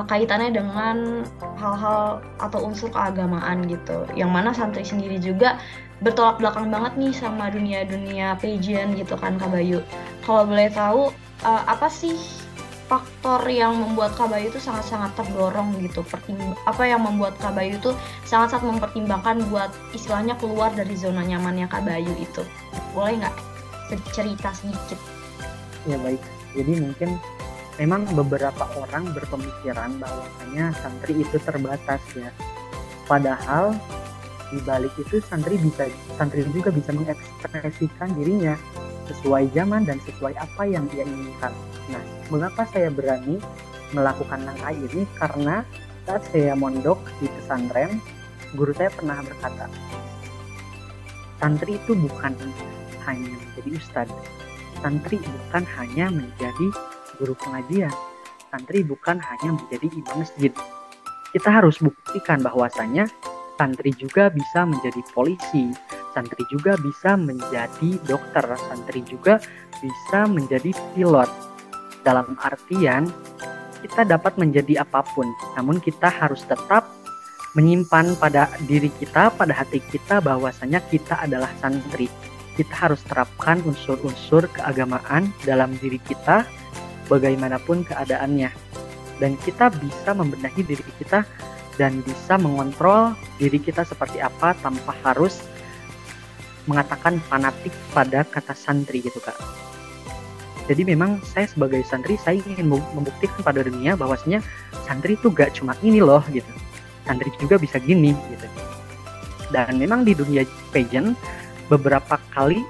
kaitannya 0.06 0.50
dengan 0.54 1.26
hal-hal 1.58 2.22
atau 2.38 2.58
unsur 2.62 2.88
keagamaan 2.92 3.66
gitu. 3.66 4.06
Yang 4.14 4.30
mana 4.30 4.50
santri 4.54 4.86
sendiri 4.86 5.18
juga 5.18 5.58
bertolak 6.04 6.38
belakang 6.38 6.68
banget 6.68 6.92
nih 7.00 7.12
sama 7.16 7.48
dunia-dunia 7.48 8.36
pageant 8.36 8.94
gitu 8.94 9.16
kan 9.16 9.40
Kak 9.40 9.50
Bayu. 9.50 9.80
Kalau 10.22 10.44
boleh 10.44 10.68
tahu 10.68 11.10
uh, 11.44 11.62
apa 11.66 11.88
sih 11.88 12.16
faktor 12.86 13.42
yang 13.50 13.74
membuat 13.74 14.14
Kak 14.14 14.30
Bayu 14.30 14.46
itu 14.48 14.62
sangat-sangat 14.62 15.18
terdorong 15.18 15.74
gitu 15.82 16.06
pertim 16.06 16.38
apa 16.64 16.86
yang 16.86 17.02
membuat 17.02 17.34
Kak 17.42 17.58
Bayu 17.58 17.76
itu 17.82 17.90
sangat-sangat 18.22 18.78
mempertimbangkan 18.78 19.42
buat 19.50 19.74
istilahnya 19.90 20.38
keluar 20.38 20.70
dari 20.70 20.94
zona 20.94 21.26
nyamannya 21.26 21.66
Kak 21.66 21.82
Bayu 21.82 22.14
itu 22.14 22.46
boleh 22.94 23.18
nggak 23.18 23.34
cerita 24.14 24.54
sedikit 24.54 24.98
ya 25.86 25.98
baik 25.98 26.22
jadi 26.54 26.72
mungkin 26.78 27.18
memang 27.76 28.08
beberapa 28.16 28.64
orang 28.80 29.12
berpemikiran 29.12 30.00
bahwasanya 30.00 30.72
santri 30.80 31.20
itu 31.20 31.36
terbatas 31.44 32.00
ya. 32.16 32.32
Padahal 33.04 33.76
di 34.50 34.62
balik 34.62 34.94
itu 34.96 35.18
santri 35.20 35.58
bisa 35.58 35.90
santri 36.16 36.46
juga 36.54 36.70
bisa 36.70 36.94
mengekspresikan 36.94 38.14
dirinya 38.14 38.54
sesuai 39.06 39.50
zaman 39.54 39.86
dan 39.86 39.98
sesuai 40.02 40.34
apa 40.34 40.62
yang 40.66 40.86
dia 40.90 41.06
inginkan. 41.06 41.52
Nah, 41.90 42.02
mengapa 42.30 42.66
saya 42.70 42.90
berani 42.90 43.38
melakukan 43.94 44.42
langkah 44.42 44.74
ini? 44.74 45.06
Karena 45.18 45.62
saat 46.06 46.22
saya 46.30 46.54
mondok 46.58 46.98
di 47.22 47.26
pesantren, 47.30 48.02
guru 48.54 48.74
saya 48.74 48.90
pernah 48.90 49.22
berkata, 49.22 49.66
santri 51.38 51.78
itu 51.78 51.92
bukan 51.94 52.34
hanya 53.06 53.30
menjadi 53.30 53.70
ustadz, 53.78 54.14
santri 54.82 55.18
bukan 55.22 55.64
hanya 55.78 56.06
menjadi 56.10 56.66
guru 57.16 57.34
pengajian. 57.36 57.92
Santri 58.52 58.86
bukan 58.86 59.18
hanya 59.18 59.58
menjadi 59.58 59.86
imam 59.90 60.22
masjid. 60.22 60.52
Kita 61.34 61.48
harus 61.52 61.82
buktikan 61.82 62.40
bahwasanya 62.40 63.10
santri 63.60 63.92
juga 63.96 64.30
bisa 64.30 64.64
menjadi 64.64 65.00
polisi, 65.12 65.72
santri 66.16 66.44
juga 66.48 66.76
bisa 66.80 67.16
menjadi 67.16 67.90
dokter, 68.08 68.44
santri 68.68 69.04
juga 69.04 69.40
bisa 69.80 70.24
menjadi 70.28 70.72
pilot. 70.94 71.28
Dalam 72.06 72.38
artian 72.38 73.10
kita 73.82 74.06
dapat 74.06 74.38
menjadi 74.38 74.86
apa 74.86 75.04
pun, 75.12 75.26
namun 75.58 75.82
kita 75.82 76.08
harus 76.08 76.40
tetap 76.46 76.86
menyimpan 77.56 78.16
pada 78.20 78.52
diri 78.68 78.92
kita, 79.00 79.32
pada 79.32 79.56
hati 79.56 79.80
kita 79.80 80.20
bahwasanya 80.20 80.80
kita 80.92 81.24
adalah 81.24 81.48
santri. 81.58 82.08
Kita 82.56 82.88
harus 82.88 83.04
terapkan 83.04 83.60
unsur-unsur 83.64 84.48
keagamaan 84.52 85.28
dalam 85.44 85.76
diri 85.76 86.00
kita 86.00 86.44
bagaimanapun 87.06 87.86
keadaannya. 87.86 88.50
Dan 89.16 89.40
kita 89.40 89.72
bisa 89.72 90.12
membenahi 90.12 90.60
diri 90.60 90.84
kita 91.00 91.24
dan 91.80 92.04
bisa 92.04 92.36
mengontrol 92.36 93.16
diri 93.40 93.56
kita 93.60 93.84
seperti 93.84 94.20
apa 94.20 94.52
tanpa 94.60 94.92
harus 95.04 95.40
mengatakan 96.66 97.22
fanatik 97.30 97.72
pada 97.94 98.26
kata 98.26 98.52
santri 98.52 99.00
gitu 99.00 99.22
kak. 99.22 99.36
Jadi 100.66 100.82
memang 100.82 101.22
saya 101.22 101.46
sebagai 101.46 101.86
santri 101.86 102.18
saya 102.18 102.42
ingin 102.42 102.66
membuktikan 102.66 103.38
pada 103.46 103.62
dunia 103.62 103.94
bahwasanya 103.94 104.42
santri 104.82 105.14
itu 105.14 105.30
gak 105.30 105.54
cuma 105.54 105.78
ini 105.86 106.02
loh 106.02 106.20
gitu. 106.34 106.50
Santri 107.06 107.30
juga 107.38 107.54
bisa 107.54 107.78
gini 107.78 108.10
gitu. 108.34 108.46
Dan 109.54 109.78
memang 109.78 110.02
di 110.02 110.10
dunia 110.10 110.42
pageant 110.74 111.14
beberapa 111.70 112.18
kali 112.34 112.66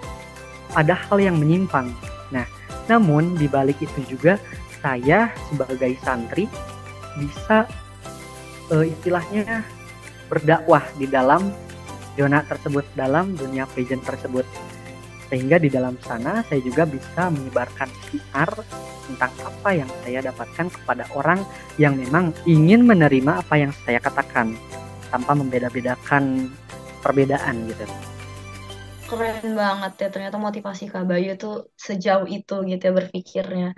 ada 0.77 0.93
hal 0.93 1.17
yang 1.17 1.41
menyimpang. 1.41 1.89
Namun 2.87 3.35
di 3.35 3.51
balik 3.51 3.83
itu 3.83 4.01
juga 4.07 4.39
saya 4.79 5.35
sebagai 5.51 5.99
santri 6.03 6.47
bisa 7.19 7.67
uh, 8.71 8.85
istilahnya 8.87 9.67
berdakwah 10.31 10.83
di 10.99 11.07
dalam 11.11 11.51
zona 12.15 12.43
tersebut 12.47 12.85
dalam 12.95 13.35
dunia 13.35 13.67
pageant 13.71 14.03
tersebut. 14.07 14.47
Sehingga 15.27 15.59
di 15.59 15.67
dalam 15.67 15.99
sana 16.07 16.47
saya 16.47 16.63
juga 16.63 16.87
bisa 16.87 17.29
menyebarkan 17.35 17.91
siar 18.07 18.51
tentang 19.07 19.33
apa 19.43 19.71
yang 19.75 19.91
saya 20.03 20.19
dapatkan 20.23 20.67
kepada 20.71 21.05
orang 21.15 21.43
yang 21.79 21.95
memang 21.99 22.35
ingin 22.47 22.87
menerima 22.87 23.43
apa 23.43 23.55
yang 23.59 23.73
saya 23.87 23.99
katakan 24.03 24.55
tanpa 25.11 25.33
membeda-bedakan 25.35 26.51
perbedaan 27.03 27.71
gitu 27.71 27.87
keren 29.07 29.55
banget 29.55 29.93
ya 30.03 30.09
ternyata 30.11 30.37
motivasi 30.37 30.91
Kak 30.91 31.07
Bayu 31.07 31.39
tuh 31.39 31.71
sejauh 31.79 32.27
itu 32.27 32.67
gitu 32.67 32.83
ya 32.83 32.93
berpikirnya. 32.93 33.71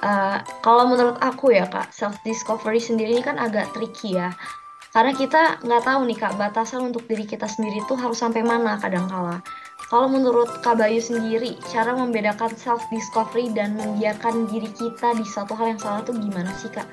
Uh, 0.00 0.40
kalau 0.64 0.88
menurut 0.88 1.20
aku 1.20 1.52
ya 1.52 1.68
Kak, 1.68 1.92
self 1.92 2.16
discovery 2.24 2.80
sendiri 2.80 3.18
ini 3.18 3.22
kan 3.24 3.36
agak 3.36 3.68
tricky 3.76 4.16
ya. 4.16 4.32
Karena 4.96 5.12
kita 5.12 5.60
nggak 5.60 5.82
tahu 5.84 6.00
nih 6.08 6.16
Kak, 6.16 6.40
batasan 6.40 6.88
untuk 6.88 7.04
diri 7.04 7.28
kita 7.28 7.44
sendiri 7.44 7.84
tuh 7.84 8.00
harus 8.00 8.16
sampai 8.16 8.40
mana 8.40 8.80
kadang-kala. 8.80 9.44
Kalau 9.92 10.08
menurut 10.08 10.48
Kak 10.64 10.80
Bayu 10.80 10.98
sendiri, 10.98 11.60
cara 11.68 11.92
membedakan 11.92 12.56
self 12.56 12.80
discovery 12.88 13.52
dan 13.52 13.76
membiarkan 13.76 14.48
diri 14.48 14.72
kita 14.72 15.12
di 15.14 15.22
satu 15.28 15.52
hal 15.52 15.76
yang 15.76 15.80
salah 15.80 16.00
tuh 16.00 16.16
gimana 16.16 16.48
sih 16.56 16.72
Kak? 16.72 16.88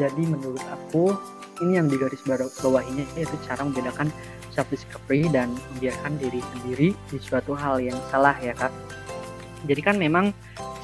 Jadi 0.00 0.22
menurut 0.22 0.62
aku 0.70 1.12
ini 1.60 1.76
yang 1.76 1.92
digaris 1.92 2.24
bawahinya 2.24 3.04
yaitu 3.18 3.36
cara 3.44 3.60
membedakan 3.60 4.08
self 4.52 4.68
discovery 4.70 5.26
dan 5.30 5.50
membiarkan 5.74 6.18
diri 6.18 6.40
sendiri 6.54 6.88
di 6.92 7.18
suatu 7.18 7.54
hal 7.54 7.80
yang 7.82 7.96
salah 8.10 8.34
ya 8.38 8.54
kak. 8.54 8.72
Jadi 9.66 9.80
kan 9.84 9.96
memang 9.96 10.32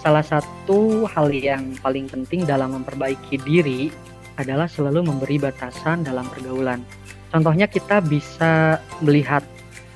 salah 0.00 0.22
satu 0.22 1.08
hal 1.08 1.32
yang 1.32 1.74
paling 1.80 2.06
penting 2.06 2.44
dalam 2.44 2.76
memperbaiki 2.76 3.40
diri 3.42 3.88
adalah 4.36 4.68
selalu 4.68 5.08
memberi 5.08 5.40
batasan 5.40 6.04
dalam 6.04 6.28
pergaulan. 6.28 6.84
Contohnya 7.32 7.66
kita 7.66 8.04
bisa 8.04 8.78
melihat 9.00 9.42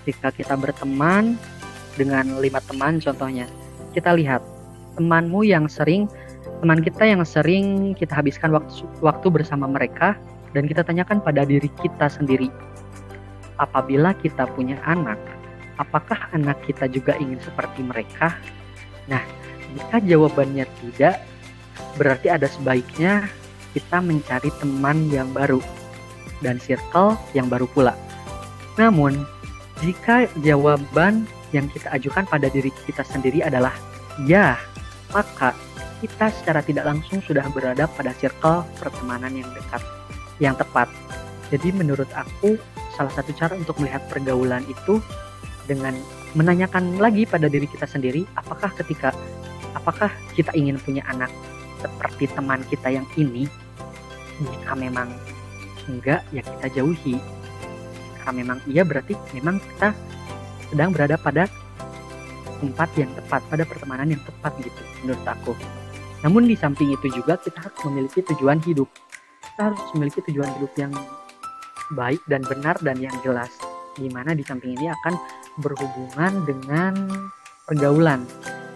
jika 0.09 0.33
kita 0.33 0.57
berteman 0.57 1.37
dengan 1.95 2.41
lima 2.41 2.59
teman 2.65 2.99
contohnya. 2.99 3.47
Kita 3.93 4.17
lihat 4.17 4.41
temanmu 4.97 5.45
yang 5.45 5.69
sering 5.69 6.09
teman 6.61 6.81
kita 6.81 7.05
yang 7.09 7.23
sering 7.25 7.97
kita 7.97 8.17
habiskan 8.21 8.53
waktu 8.53 8.85
waktu 9.01 9.27
bersama 9.29 9.69
mereka 9.69 10.17
dan 10.53 10.67
kita 10.67 10.83
tanyakan 10.83 11.23
pada 11.23 11.47
diri 11.47 11.71
kita 11.81 12.11
sendiri. 12.11 12.51
Apabila 13.61 14.17
kita 14.17 14.49
punya 14.57 14.81
anak, 14.89 15.21
apakah 15.77 16.33
anak 16.33 16.65
kita 16.65 16.89
juga 16.89 17.13
ingin 17.21 17.37
seperti 17.45 17.85
mereka? 17.85 18.41
Nah, 19.05 19.21
jika 19.77 20.01
jawabannya 20.01 20.65
tidak, 20.81 21.21
berarti 22.01 22.33
ada 22.33 22.49
sebaiknya 22.49 23.29
kita 23.77 24.01
mencari 24.01 24.49
teman 24.59 25.13
yang 25.13 25.29
baru 25.37 25.61
dan 26.41 26.57
circle 26.57 27.21
yang 27.37 27.53
baru 27.53 27.69
pula. 27.69 27.93
Namun, 28.81 29.29
jika 29.85 30.25
jawaban 30.41 31.29
yang 31.53 31.69
kita 31.69 31.93
ajukan 31.93 32.25
pada 32.33 32.49
diri 32.49 32.73
kita 32.89 33.05
sendiri 33.05 33.45
adalah 33.45 33.77
ya, 34.25 34.57
maka 35.13 35.53
kita 36.01 36.33
secara 36.33 36.65
tidak 36.65 36.89
langsung 36.89 37.21
sudah 37.21 37.45
berada 37.53 37.85
pada 37.93 38.17
circle 38.17 38.65
pertemanan 38.81 39.37
yang 39.37 39.51
dekat, 39.53 39.83
yang 40.41 40.57
tepat. 40.57 40.89
Jadi 41.53 41.77
menurut 41.77 42.09
aku 42.17 42.57
salah 43.01 43.17
satu 43.17 43.33
cara 43.33 43.57
untuk 43.57 43.81
melihat 43.81 44.05
pergaulan 44.13 44.61
itu 44.69 45.01
dengan 45.65 45.97
menanyakan 46.37 47.01
lagi 47.01 47.25
pada 47.25 47.49
diri 47.49 47.65
kita 47.65 47.89
sendiri 47.89 48.29
apakah 48.37 48.69
ketika 48.77 49.17
apakah 49.73 50.13
kita 50.37 50.53
ingin 50.53 50.77
punya 50.77 51.01
anak 51.09 51.33
seperti 51.81 52.29
teman 52.37 52.61
kita 52.69 52.93
yang 52.93 53.09
ini? 53.17 53.49
Jika 54.37 54.77
memang 54.77 55.09
enggak 55.89 56.21
ya 56.29 56.45
kita 56.45 56.69
jauhi. 56.77 57.17
Karena 58.21 58.33
memang 58.37 58.59
iya 58.69 58.85
berarti 58.85 59.17
memang 59.33 59.57
kita 59.65 59.97
sedang 60.69 60.93
berada 60.93 61.17
pada 61.17 61.49
tempat 62.61 62.93
yang 63.01 63.09
tepat 63.17 63.41
pada 63.49 63.65
pertemanan 63.65 64.13
yang 64.13 64.21
tepat 64.29 64.53
gitu 64.61 64.83
menurut 65.01 65.25
aku. 65.25 65.57
Namun 66.21 66.45
di 66.45 66.53
samping 66.53 66.93
itu 66.93 67.09
juga 67.09 67.41
kita 67.41 67.65
harus 67.65 67.81
memiliki 67.89 68.21
tujuan 68.29 68.61
hidup. 68.61 68.93
Kita 69.41 69.73
harus 69.73 69.81
memiliki 69.97 70.21
tujuan 70.29 70.53
hidup 70.61 70.73
yang 70.77 70.93
baik 71.95 72.23
dan 72.31 72.43
benar 72.47 72.79
dan 72.83 72.99
yang 72.99 73.15
jelas 73.27 73.51
di 73.99 74.07
mana 74.09 74.33
di 74.33 74.47
samping 74.47 74.79
ini 74.79 74.87
akan 74.91 75.15
berhubungan 75.59 76.47
dengan 76.47 76.95
pergaulan. 77.67 78.23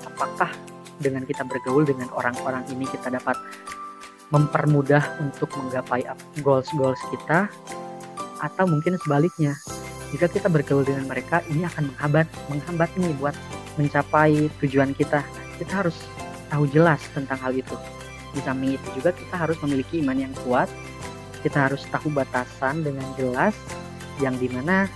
Apakah 0.05 0.51
dengan 0.99 1.27
kita 1.27 1.47
bergaul 1.47 1.87
dengan 1.87 2.11
orang-orang 2.15 2.67
ini 2.71 2.87
kita 2.87 3.11
dapat 3.11 3.39
mempermudah 4.31 5.23
untuk 5.23 5.51
menggapai 5.55 6.07
goals-goals 6.43 7.01
kita? 7.15 7.47
Atau 8.43 8.69
mungkin 8.69 8.99
sebaliknya 9.01 9.55
jika 10.13 10.31
kita 10.31 10.47
bergaul 10.47 10.87
dengan 10.87 11.09
mereka 11.11 11.43
ini 11.51 11.67
akan 11.67 11.91
menghambat 11.91 12.27
menghambat 12.51 12.91
nih 12.99 13.15
buat 13.19 13.35
mencapai 13.79 14.51
tujuan 14.63 14.95
kita. 14.95 15.23
Kita 15.59 15.73
harus 15.87 15.97
tahu 16.51 16.67
jelas 16.71 17.03
tentang 17.15 17.39
hal 17.39 17.55
itu. 17.55 17.75
Di 18.35 18.43
samping 18.43 18.75
itu 18.75 18.89
juga 18.99 19.15
kita 19.15 19.35
harus 19.39 19.59
memiliki 19.63 20.03
iman 20.03 20.19
yang 20.19 20.35
kuat 20.43 20.67
kita 21.45 21.69
harus 21.69 21.85
tahu 21.93 22.09
batasan 22.09 22.81
dengan 22.81 23.05
jelas 23.21 23.53
yang 24.17 24.33
di 24.41 24.49
mana 24.49 24.89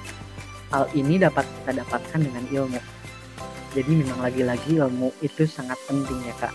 hal 0.72 0.88
ini 0.96 1.20
dapat 1.20 1.44
kita 1.44 1.84
dapatkan 1.84 2.20
dengan 2.24 2.44
ilmu. 2.48 2.80
Jadi 3.76 3.92
memang 3.92 4.24
lagi-lagi 4.24 4.80
ilmu 4.80 5.12
itu 5.20 5.44
sangat 5.44 5.76
penting 5.84 6.16
ya 6.24 6.32
kak. 6.40 6.54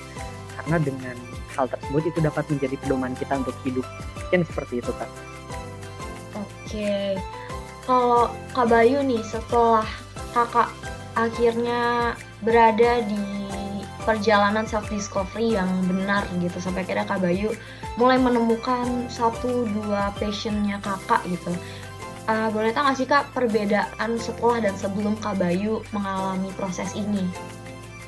Karena 0.58 0.82
dengan 0.82 1.16
hal 1.54 1.70
tersebut 1.70 2.10
itu 2.10 2.20
dapat 2.26 2.44
menjadi 2.50 2.76
pedoman 2.82 3.14
kita 3.14 3.38
untuk 3.38 3.54
hidup. 3.62 3.86
Mungkin 4.18 4.42
seperti 4.50 4.82
itu 4.82 4.92
kak. 4.98 5.12
Oke, 6.34 7.14
kalau 7.86 8.34
Kak 8.58 8.66
Bayu 8.66 9.06
nih 9.06 9.22
setelah 9.22 9.86
kakak 10.34 10.74
akhirnya 11.14 12.14
berada 12.42 13.06
di 13.06 13.53
perjalanan 14.04 14.68
self 14.68 14.88
discovery 14.92 15.56
yang 15.56 15.68
benar 15.88 16.28
gitu 16.40 16.60
sampai 16.60 16.84
akhirnya 16.84 17.08
Kak 17.08 17.24
Bayu 17.24 17.56
mulai 17.96 18.20
menemukan 18.20 19.08
satu 19.08 19.68
dua 19.72 20.12
passionnya 20.20 20.80
kakak 20.84 21.24
gitu 21.28 21.52
Uh, 22.24 22.48
boleh 22.56 22.72
tahu 22.72 22.88
nggak 22.88 22.98
sih 23.04 23.04
kak 23.04 23.36
perbedaan 23.36 24.16
setelah 24.16 24.64
dan 24.64 24.72
sebelum 24.80 25.20
Kak 25.20 25.44
Bayu 25.44 25.84
mengalami 25.92 26.48
proses 26.56 26.88
ini? 26.96 27.28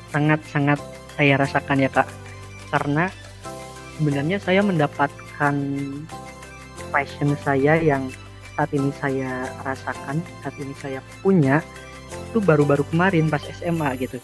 Sangat-sangat 0.08 0.80
saya 1.20 1.36
rasakan 1.36 1.84
ya 1.84 1.92
kak, 1.92 2.08
karena 2.72 3.12
sebenarnya 4.00 4.40
saya 4.40 4.64
mendapatkan 4.64 5.54
passion 6.88 7.36
saya 7.44 7.76
yang 7.76 8.08
saat 8.56 8.72
ini 8.72 8.88
saya 8.96 9.52
rasakan, 9.60 10.24
saat 10.40 10.56
ini 10.64 10.72
saya 10.80 11.04
punya, 11.20 11.60
itu 12.32 12.40
baru-baru 12.40 12.88
kemarin 12.88 13.28
pas 13.28 13.44
SMA 13.44 14.00
gitu. 14.00 14.16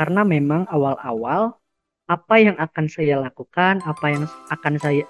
Karena 0.00 0.24
memang 0.24 0.64
awal-awal 0.72 1.60
apa 2.08 2.34
yang 2.40 2.56
akan 2.56 2.88
saya 2.88 3.20
lakukan, 3.20 3.84
apa 3.84 4.06
yang 4.08 4.24
akan 4.48 4.80
saya 4.80 5.04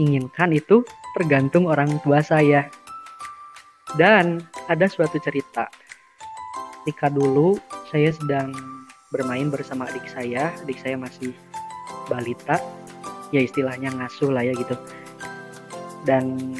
inginkan 0.00 0.56
itu 0.56 0.80
tergantung 1.12 1.68
orang 1.68 2.00
tua 2.00 2.24
saya 2.24 2.72
dan 4.00 4.40
ada 4.72 4.88
suatu 4.88 5.20
cerita. 5.20 5.68
Ketika 6.80 7.12
dulu 7.12 7.60
saya 7.92 8.16
sedang 8.16 8.56
bermain 9.12 9.52
bersama 9.52 9.84
adik 9.92 10.08
saya, 10.08 10.48
adik 10.64 10.80
saya 10.80 10.96
masih 10.96 11.36
balita, 12.08 12.56
ya 13.36 13.44
istilahnya 13.44 13.92
ngasuh 13.92 14.32
lah 14.32 14.40
ya 14.40 14.56
gitu. 14.56 14.72
Dan 16.08 16.56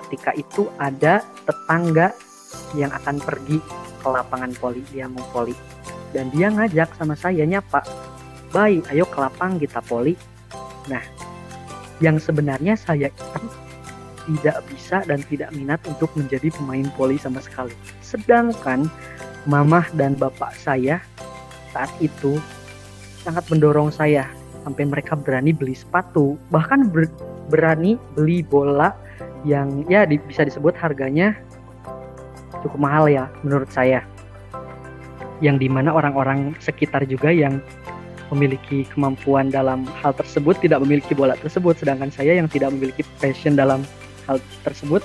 ketika 0.00 0.32
itu 0.40 0.72
ada 0.80 1.20
tetangga 1.44 2.16
yang 2.72 2.88
akan 2.96 3.20
pergi 3.20 3.60
ke 4.00 4.08
lapangan 4.08 4.56
poli, 4.56 4.80
dia 4.88 5.04
mau 5.04 5.20
poli. 5.36 5.73
Dan 6.14 6.30
dia 6.30 6.46
ngajak 6.48 6.94
sama 6.94 7.18
saya 7.18 7.42
nyapa, 7.42 7.82
baik 8.54 8.86
ayo 8.94 9.02
ke 9.10 9.18
lapang 9.18 9.58
kita 9.58 9.82
poli. 9.82 10.14
Nah, 10.86 11.02
yang 11.98 12.22
sebenarnya 12.22 12.78
saya 12.78 13.10
tidak 14.24 14.62
bisa 14.70 15.02
dan 15.04 15.20
tidak 15.26 15.50
minat 15.52 15.82
untuk 15.84 16.08
menjadi 16.16 16.54
pemain 16.54 16.86
voli 16.96 17.18
sama 17.18 17.42
sekali. 17.42 17.74
Sedangkan 18.00 18.88
mamah 19.44 19.90
dan 19.98 20.16
bapak 20.16 20.54
saya 20.56 21.02
saat 21.74 21.90
itu 22.00 22.38
sangat 23.26 23.44
mendorong 23.50 23.90
saya 23.92 24.30
sampai 24.64 24.88
mereka 24.88 25.18
berani 25.18 25.52
beli 25.52 25.76
sepatu, 25.76 26.40
bahkan 26.48 26.88
ber 26.88 27.10
berani 27.52 28.00
beli 28.16 28.40
bola 28.40 28.96
yang 29.44 29.84
ya 29.92 30.08
di, 30.08 30.16
bisa 30.16 30.48
disebut 30.48 30.72
harganya 30.80 31.36
cukup 32.64 32.80
mahal 32.80 33.04
ya 33.12 33.28
menurut 33.44 33.68
saya. 33.68 34.00
Yang 35.44 35.56
di 35.60 35.68
mana 35.68 35.92
orang-orang 35.92 36.56
sekitar 36.56 37.04
juga 37.04 37.28
yang 37.28 37.60
memiliki 38.32 38.88
kemampuan 38.88 39.52
dalam 39.52 39.84
hal 40.00 40.16
tersebut 40.16 40.56
tidak 40.64 40.80
memiliki 40.80 41.12
bola 41.12 41.36
tersebut 41.36 41.76
sedangkan 41.76 42.08
saya 42.08 42.40
yang 42.40 42.48
tidak 42.48 42.72
memiliki 42.72 43.04
passion 43.20 43.52
dalam 43.52 43.84
hal 44.24 44.40
tersebut 44.64 45.04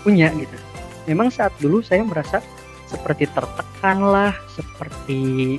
punya 0.00 0.32
gitu. 0.32 0.56
Memang 1.04 1.28
saat 1.28 1.52
dulu 1.60 1.84
saya 1.84 2.00
merasa 2.00 2.40
seperti 2.88 3.28
tertekan 3.28 4.00
lah, 4.00 4.32
seperti 4.56 5.56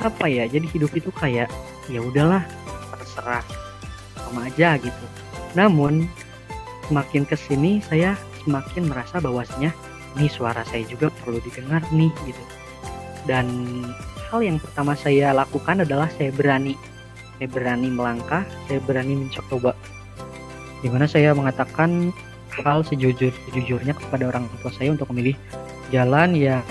apa 0.00 0.24
ya? 0.24 0.48
Jadi 0.48 0.66
hidup 0.72 0.92
itu 0.96 1.12
kayak 1.12 1.52
ya 1.92 2.00
udahlah 2.00 2.42
terserah 2.96 3.44
sama 4.16 4.48
aja 4.48 4.80
gitu. 4.80 5.06
Namun 5.52 6.08
semakin 6.88 7.28
ke 7.28 7.36
sini 7.36 7.84
saya 7.84 8.16
semakin 8.44 8.88
merasa 8.88 9.20
bahwasanya 9.20 9.74
ini 10.16 10.32
suara 10.32 10.64
saya 10.64 10.84
juga 10.88 11.12
perlu 11.22 11.42
didengar 11.44 11.84
nih 11.92 12.08
gitu. 12.24 12.42
Dan 13.26 13.46
hal 14.30 14.40
yang 14.42 14.58
pertama 14.62 14.94
saya 14.94 15.34
lakukan 15.34 15.82
adalah 15.82 16.06
saya 16.14 16.30
berani 16.30 16.78
saya 17.36 17.48
berani 17.52 17.88
melangkah, 17.92 18.48
saya 18.64 18.80
berani 18.80 19.28
mencoba. 19.28 19.76
Di 20.80 20.88
mana 20.88 21.04
saya 21.04 21.36
mengatakan 21.36 22.12
hal 22.64 22.80
sejujur-jujurnya 22.88 23.92
kepada 23.92 24.32
orang 24.32 24.48
tua 24.60 24.72
saya 24.72 24.96
untuk 24.96 25.12
memilih 25.12 25.36
jalan 25.92 26.32
yang 26.32 26.64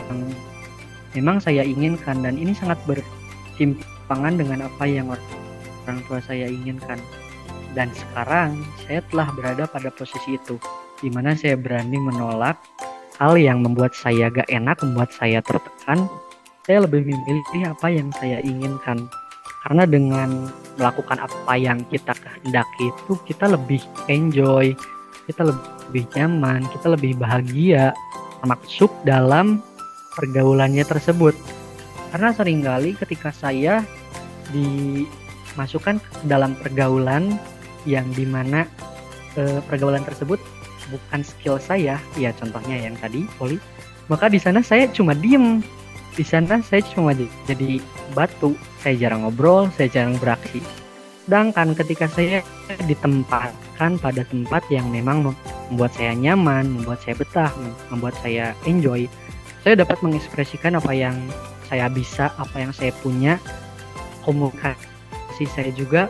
memang 1.13 1.37
saya 1.37 1.61
inginkan 1.61 2.25
dan 2.25 2.35
ini 2.35 2.57
sangat 2.57 2.81
bersimpangan 2.89 4.33
dengan 4.41 4.65
apa 4.65 4.83
yang 4.89 5.13
orang 5.13 5.99
tua 6.09 6.17
saya 6.25 6.49
inginkan. 6.49 6.97
Dan 7.77 7.91
sekarang 7.93 8.63
saya 8.87 9.03
telah 9.11 9.29
berada 9.35 9.63
pada 9.67 9.91
posisi 9.91 10.39
itu, 10.39 10.55
di 11.03 11.11
mana 11.11 11.35
saya 11.35 11.59
berani 11.59 11.99
menolak 11.99 12.55
hal 13.19 13.35
yang 13.35 13.61
membuat 13.61 13.93
saya 13.93 14.31
gak 14.31 14.47
enak, 14.47 14.79
membuat 14.81 15.11
saya 15.13 15.43
tertekan. 15.43 16.07
Saya 16.65 16.81
lebih 16.89 17.05
memilih 17.05 17.69
apa 17.69 17.87
yang 17.93 18.09
saya 18.17 18.41
inginkan. 18.41 19.05
Karena 19.65 19.85
dengan 19.85 20.49
melakukan 20.77 21.21
apa 21.21 21.53
yang 21.57 21.81
kita 21.89 22.13
kehendaki 22.13 22.89
itu 22.89 23.13
kita 23.25 23.53
lebih 23.53 23.81
enjoy, 24.09 24.73
kita 25.29 25.45
lebih 25.45 26.05
nyaman, 26.17 26.65
kita 26.73 26.93
lebih 26.93 27.17
bahagia 27.17 27.93
termasuk 28.41 28.93
dalam 29.05 29.61
pergaulannya 30.13 30.85
tersebut. 30.85 31.33
Karena 32.13 32.29
sering 32.33 32.61
kali 32.61 32.93
ketika 32.93 33.33
saya 33.33 33.81
dimasukkan 34.53 35.97
dalam 36.29 36.53
pergaulan 36.61 37.37
yang 37.89 38.05
di 38.13 38.25
mana 38.25 38.69
e, 39.33 39.61
pergaulan 39.65 40.05
tersebut 40.05 40.37
bukan 40.93 41.21
skill 41.25 41.57
saya, 41.57 41.97
ya 42.17 42.29
contohnya 42.37 42.77
yang 42.85 42.93
tadi 43.01 43.25
poli, 43.41 43.57
maka 44.09 44.29
di 44.29 44.37
sana 44.37 44.61
saya 44.61 44.85
cuma 44.93 45.17
diem, 45.17 45.65
di 46.15 46.23
sana 46.23 46.63
saya 46.63 46.79
cuma 46.95 47.11
jadi 47.45 47.83
batu, 48.15 48.55
saya 48.79 48.95
jarang 48.95 49.27
ngobrol, 49.27 49.67
saya 49.75 49.91
jarang 49.91 50.15
beraksi. 50.15 50.63
Sedangkan 51.27 51.75
ketika 51.75 52.07
saya 52.07 52.39
ditempatkan 52.87 53.99
pada 53.99 54.23
tempat 54.23 54.63
yang 54.71 54.87
memang 54.87 55.35
membuat 55.67 55.91
saya 55.97 56.15
nyaman, 56.15 56.71
membuat 56.71 57.03
saya 57.03 57.19
betah, 57.19 57.51
membuat 57.91 58.15
saya 58.23 58.55
enjoy. 58.63 59.11
Saya 59.65 59.81
dapat 59.81 59.99
mengekspresikan 60.05 60.77
apa 60.77 60.93
yang 60.93 61.17
saya 61.67 61.89
bisa, 61.89 62.31
apa 62.37 62.61
yang 62.61 62.71
saya 62.71 62.93
punya. 63.01 63.41
Komunikasi 64.21 65.45
saya 65.49 65.69
juga 65.73 66.07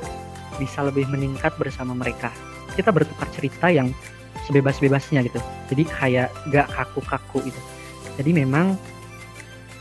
bisa 0.59 0.83
lebih 0.83 1.07
meningkat 1.07 1.55
bersama 1.55 1.95
mereka. 1.95 2.31
Kita 2.75 2.91
bertukar 2.91 3.27
cerita 3.31 3.71
yang 3.71 3.89
sebebas-bebasnya 4.47 5.23
gitu. 5.25 5.39
Jadi 5.71 5.83
kayak 5.87 6.29
gak 6.51 6.67
kaku-kaku 6.75 7.47
gitu. 7.47 7.61
Jadi 8.19 8.31
memang 8.35 8.75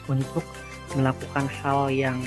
untuk 0.09 0.45
melakukan 0.95 1.47
hal 1.63 1.89
yang 1.91 2.19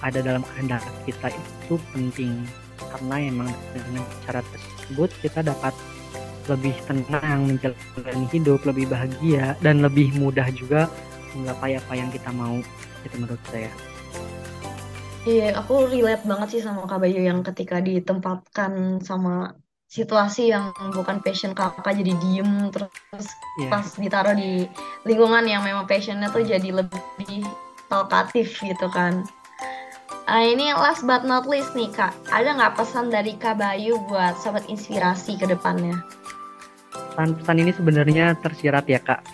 ada 0.00 0.22
dalam 0.22 0.42
kehendak 0.54 0.82
kita 1.04 1.28
itu 1.32 1.74
penting. 1.92 2.46
Karena 2.88 3.16
emang 3.20 3.50
dengan 3.74 4.06
cara 4.24 4.40
tersebut 4.40 5.10
kita 5.20 5.44
dapat 5.44 5.74
lebih 6.48 6.72
tenang 6.88 7.44
menjalani 7.44 8.26
hidup 8.32 8.64
lebih 8.64 8.88
bahagia 8.88 9.52
dan 9.60 9.84
lebih 9.84 10.08
mudah 10.16 10.48
juga 10.56 10.88
menggapai 11.36 11.76
apa 11.76 11.92
yang 11.92 12.08
kita 12.08 12.32
mau 12.32 12.56
itu 13.04 13.14
menurut 13.20 13.42
saya. 13.52 13.68
Iya, 15.28 15.60
aku 15.60 15.92
relate 15.92 16.24
banget 16.24 16.48
sih 16.56 16.62
sama 16.64 16.88
Kak 16.88 17.04
Bayu 17.04 17.20
yang 17.20 17.44
ketika 17.44 17.84
ditempatkan 17.84 19.04
sama 19.04 19.52
situasi 19.88 20.52
yang 20.52 20.76
bukan 20.92 21.24
passion 21.24 21.56
kakak 21.56 21.96
jadi 21.96 22.12
diem 22.20 22.68
terus 22.68 22.92
yeah. 23.64 23.72
pas 23.72 23.88
ditaruh 23.96 24.36
di 24.36 24.68
lingkungan 25.08 25.48
yang 25.48 25.64
memang 25.64 25.88
passionnya 25.88 26.28
tuh 26.28 26.44
jadi 26.44 26.84
lebih 26.84 27.48
talkatif 27.88 28.60
gitu 28.60 28.86
kan. 28.92 29.24
Uh, 30.28 30.44
ini 30.44 30.76
last 30.76 31.08
but 31.08 31.24
not 31.24 31.48
least 31.48 31.72
nih 31.72 31.88
kak, 31.88 32.12
ada 32.28 32.52
nggak 32.52 32.76
pesan 32.76 33.08
dari 33.08 33.32
Kak 33.40 33.56
Bayu 33.56 33.96
buat 34.12 34.36
sobat 34.36 34.68
inspirasi 34.68 35.40
ke 35.40 35.48
depannya? 35.48 35.96
Pesan-pesan 36.92 37.56
ini 37.64 37.72
sebenarnya 37.72 38.36
tersirat 38.44 38.84
ya 38.92 39.00
kak. 39.00 39.24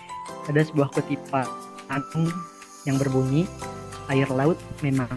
Ada 0.47 0.71
sebuah 0.71 0.95
kutipan 0.95 1.43
yang 2.87 2.95
berbunyi, 2.95 3.43
air 4.07 4.31
laut 4.31 4.55
memang 4.79 5.11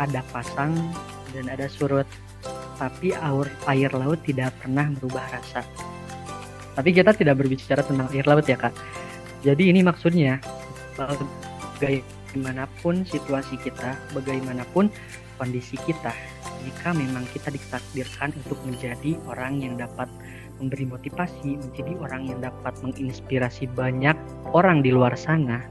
ada 0.00 0.24
pasang 0.32 0.72
dan 1.36 1.44
ada 1.52 1.68
surut 1.68 2.08
tapi 2.76 3.14
air, 3.14 3.92
laut 3.92 4.20
tidak 4.24 4.52
pernah 4.60 4.88
berubah 4.98 5.24
rasa. 5.32 5.64
Tapi 6.72 6.90
kita 6.96 7.12
tidak 7.12 7.36
berbicara 7.40 7.84
tentang 7.84 8.08
air 8.12 8.24
laut 8.24 8.48
ya 8.48 8.56
kak. 8.56 8.72
Jadi 9.44 9.68
ini 9.74 9.84
maksudnya 9.84 10.40
bagaimanapun 10.96 13.04
situasi 13.04 13.60
kita, 13.60 13.96
bagaimanapun 14.16 14.88
kondisi 15.36 15.76
kita, 15.82 16.14
jika 16.62 16.94
memang 16.94 17.26
kita 17.34 17.50
ditakdirkan 17.50 18.30
untuk 18.46 18.58
menjadi 18.62 19.18
orang 19.26 19.58
yang 19.58 19.74
dapat 19.74 20.06
memberi 20.62 20.86
motivasi, 20.86 21.58
menjadi 21.58 21.98
orang 21.98 22.30
yang 22.30 22.38
dapat 22.38 22.70
menginspirasi 22.86 23.66
banyak 23.74 24.14
orang 24.54 24.86
di 24.86 24.94
luar 24.94 25.18
sana, 25.18 25.66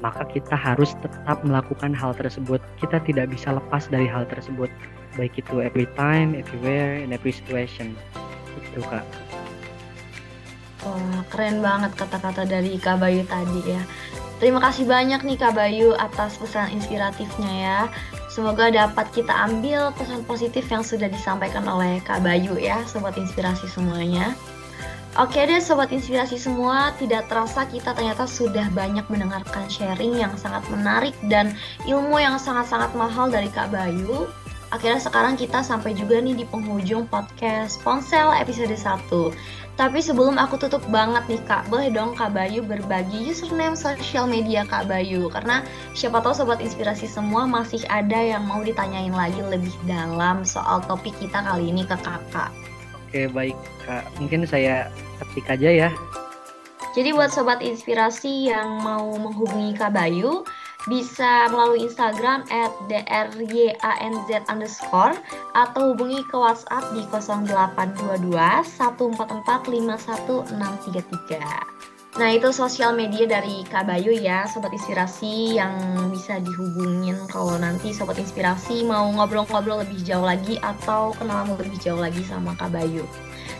maka 0.00 0.24
kita 0.32 0.56
harus 0.56 0.96
tetap 1.04 1.44
melakukan 1.44 1.92
hal 1.92 2.16
tersebut. 2.16 2.64
Kita 2.80 2.98
tidak 3.04 3.28
bisa 3.30 3.52
lepas 3.52 3.86
dari 3.92 4.08
hal 4.08 4.24
tersebut 4.26 4.72
baik 5.16 5.40
itu 5.40 5.60
every 5.60 5.88
time, 5.98 6.32
everywhere, 6.36 7.00
in 7.00 7.12
every 7.12 7.32
situation. 7.32 7.96
Itu 8.56 8.80
kak. 8.88 9.04
Wah, 10.82 11.22
keren 11.30 11.62
banget 11.62 11.94
kata-kata 11.94 12.42
dari 12.42 12.74
Kak 12.74 12.98
Bayu 12.98 13.22
tadi 13.30 13.62
ya. 13.70 13.82
Terima 14.42 14.58
kasih 14.58 14.90
banyak 14.90 15.22
nih 15.22 15.38
Kak 15.38 15.54
Bayu 15.54 15.94
atas 15.94 16.34
pesan 16.34 16.74
inspiratifnya 16.74 17.52
ya. 17.54 17.80
Semoga 18.26 18.74
dapat 18.74 19.06
kita 19.14 19.30
ambil 19.30 19.94
pesan 19.94 20.26
positif 20.26 20.66
yang 20.66 20.82
sudah 20.82 21.06
disampaikan 21.06 21.62
oleh 21.70 22.02
Kak 22.02 22.26
Bayu 22.26 22.58
ya, 22.58 22.82
sobat 22.90 23.14
inspirasi 23.14 23.70
semuanya. 23.70 24.34
Oke 25.20 25.44
deh 25.44 25.60
sobat 25.60 25.92
inspirasi 25.94 26.40
semua, 26.40 26.90
tidak 26.98 27.28
terasa 27.30 27.68
kita 27.68 27.92
ternyata 27.94 28.26
sudah 28.26 28.66
banyak 28.72 29.04
mendengarkan 29.12 29.68
sharing 29.68 30.18
yang 30.18 30.34
sangat 30.34 30.64
menarik 30.72 31.12
dan 31.28 31.54
ilmu 31.84 32.18
yang 32.18 32.40
sangat-sangat 32.40 32.90
mahal 32.98 33.30
dari 33.30 33.52
Kak 33.52 33.70
Bayu. 33.70 34.26
Akhirnya 34.72 34.96
sekarang 35.04 35.36
kita 35.36 35.60
sampai 35.60 35.92
juga 35.92 36.16
nih 36.16 36.32
di 36.32 36.44
penghujung 36.48 37.04
podcast 37.12 37.76
Ponsel 37.84 38.32
episode 38.32 38.72
1. 38.72 39.04
Tapi 39.76 40.00
sebelum 40.00 40.40
aku 40.40 40.56
tutup 40.56 40.80
banget 40.88 41.28
nih 41.28 41.44
Kak, 41.44 41.68
boleh 41.68 41.92
dong 41.92 42.16
Kak 42.16 42.32
Bayu 42.32 42.64
berbagi 42.64 43.28
username 43.28 43.76
sosial 43.76 44.24
media 44.24 44.64
Kak 44.64 44.88
Bayu 44.88 45.28
karena 45.28 45.60
siapa 45.92 46.24
tahu 46.24 46.32
sobat 46.32 46.64
inspirasi 46.64 47.04
semua 47.04 47.44
masih 47.44 47.84
ada 47.92 48.16
yang 48.16 48.48
mau 48.48 48.64
ditanyain 48.64 49.12
lagi 49.12 49.44
lebih 49.44 49.76
dalam 49.84 50.40
soal 50.40 50.80
topik 50.88 51.12
kita 51.20 51.44
kali 51.44 51.68
ini 51.68 51.84
ke 51.84 51.96
Kakak. 52.00 52.48
Oke, 52.96 53.28
baik 53.28 53.56
Kak. 53.84 54.08
Mungkin 54.24 54.48
saya 54.48 54.88
ketik 55.20 55.52
aja 55.52 55.68
ya. 55.68 55.90
Jadi 56.96 57.12
buat 57.12 57.28
sobat 57.28 57.60
inspirasi 57.60 58.52
yang 58.52 58.80
mau 58.80 59.04
menghubungi 59.20 59.76
Kak 59.76 59.92
Bayu, 59.96 60.44
bisa 60.90 61.46
melalui 61.52 61.86
Instagram 61.86 62.42
at 62.50 62.74
dryanz 62.90 64.26
underscore 64.50 65.14
atau 65.54 65.94
hubungi 65.94 66.26
ke 66.26 66.34
WhatsApp 66.34 66.90
di 66.96 67.06
0822 67.10 68.32
144 68.32 69.70
51633. 69.70 71.92
Nah 72.12 72.28
itu 72.28 72.52
sosial 72.52 72.92
media 72.92 73.24
dari 73.24 73.64
Kak 73.64 73.88
Bayu 73.88 74.12
ya 74.12 74.44
Sobat 74.44 74.76
Inspirasi 74.76 75.56
yang 75.56 75.72
bisa 76.12 76.36
dihubungin 76.44 77.16
kalau 77.32 77.56
nanti 77.56 77.96
Sobat 77.96 78.20
Inspirasi 78.20 78.84
mau 78.84 79.08
ngobrol-ngobrol 79.16 79.80
lebih 79.80 80.04
jauh 80.04 80.20
lagi 80.20 80.60
atau 80.60 81.16
kenalan 81.16 81.56
lebih 81.56 81.80
jauh 81.80 81.96
lagi 81.96 82.20
sama 82.28 82.52
Kak 82.60 82.68
Bayu. 82.68 83.08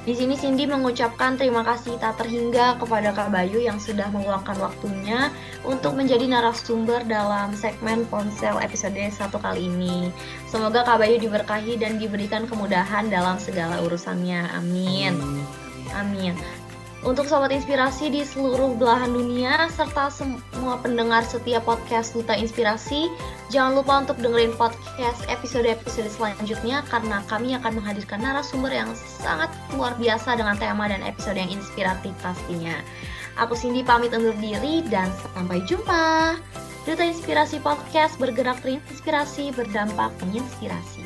Di 0.02 0.18
sini 0.18 0.34
Cindy 0.34 0.66
mengucapkan 0.66 1.38
terima 1.38 1.62
kasih 1.62 1.94
tak 1.94 2.18
terhingga 2.18 2.74
kepada 2.74 3.14
Kak 3.14 3.30
Bayu 3.30 3.62
yang 3.62 3.78
sudah 3.78 4.10
meluangkan 4.10 4.58
waktunya 4.58 5.30
untuk 5.62 5.94
menjadi 5.94 6.26
narasumber 6.26 7.06
dalam 7.06 7.54
segmen 7.54 8.02
ponsel 8.10 8.58
episode 8.58 8.98
1 8.98 9.14
kali 9.30 9.70
ini. 9.70 10.10
Semoga 10.50 10.82
Kak 10.82 10.98
Bayu 11.06 11.22
diberkahi 11.22 11.78
dan 11.78 12.02
diberikan 12.02 12.50
kemudahan 12.50 13.14
dalam 13.14 13.38
segala 13.38 13.78
urusannya. 13.78 14.50
Amin. 14.58 15.14
Amin. 15.94 16.34
Untuk 17.02 17.26
sobat 17.26 17.50
inspirasi 17.50 18.14
di 18.14 18.22
seluruh 18.22 18.78
belahan 18.78 19.10
dunia 19.10 19.66
serta 19.74 20.06
semua 20.06 20.78
pendengar 20.78 21.26
setiap 21.26 21.66
podcast 21.66 22.14
Duta 22.14 22.30
Inspirasi, 22.30 23.10
jangan 23.50 23.82
lupa 23.82 24.06
untuk 24.06 24.22
dengerin 24.22 24.54
podcast 24.54 25.18
episode-episode 25.26 26.06
selanjutnya 26.06 26.86
karena 26.86 27.18
kami 27.26 27.58
akan 27.58 27.82
menghadirkan 27.82 28.22
narasumber 28.22 28.70
yang 28.70 28.94
sangat 28.94 29.50
luar 29.74 29.98
biasa 29.98 30.38
dengan 30.38 30.54
tema 30.54 30.86
dan 30.86 31.02
episode 31.02 31.34
yang 31.34 31.50
inspiratif 31.50 32.14
pastinya. 32.22 32.78
Aku 33.34 33.58
Cindy 33.58 33.82
pamit 33.82 34.14
undur 34.14 34.38
diri 34.38 34.86
dan 34.86 35.10
sampai 35.34 35.58
jumpa. 35.66 36.38
Duta 36.86 37.02
Inspirasi 37.02 37.58
Podcast 37.58 38.14
bergerak 38.22 38.62
terinspirasi 38.62 39.50
berdampak 39.58 40.14
menginspirasi. 40.22 41.02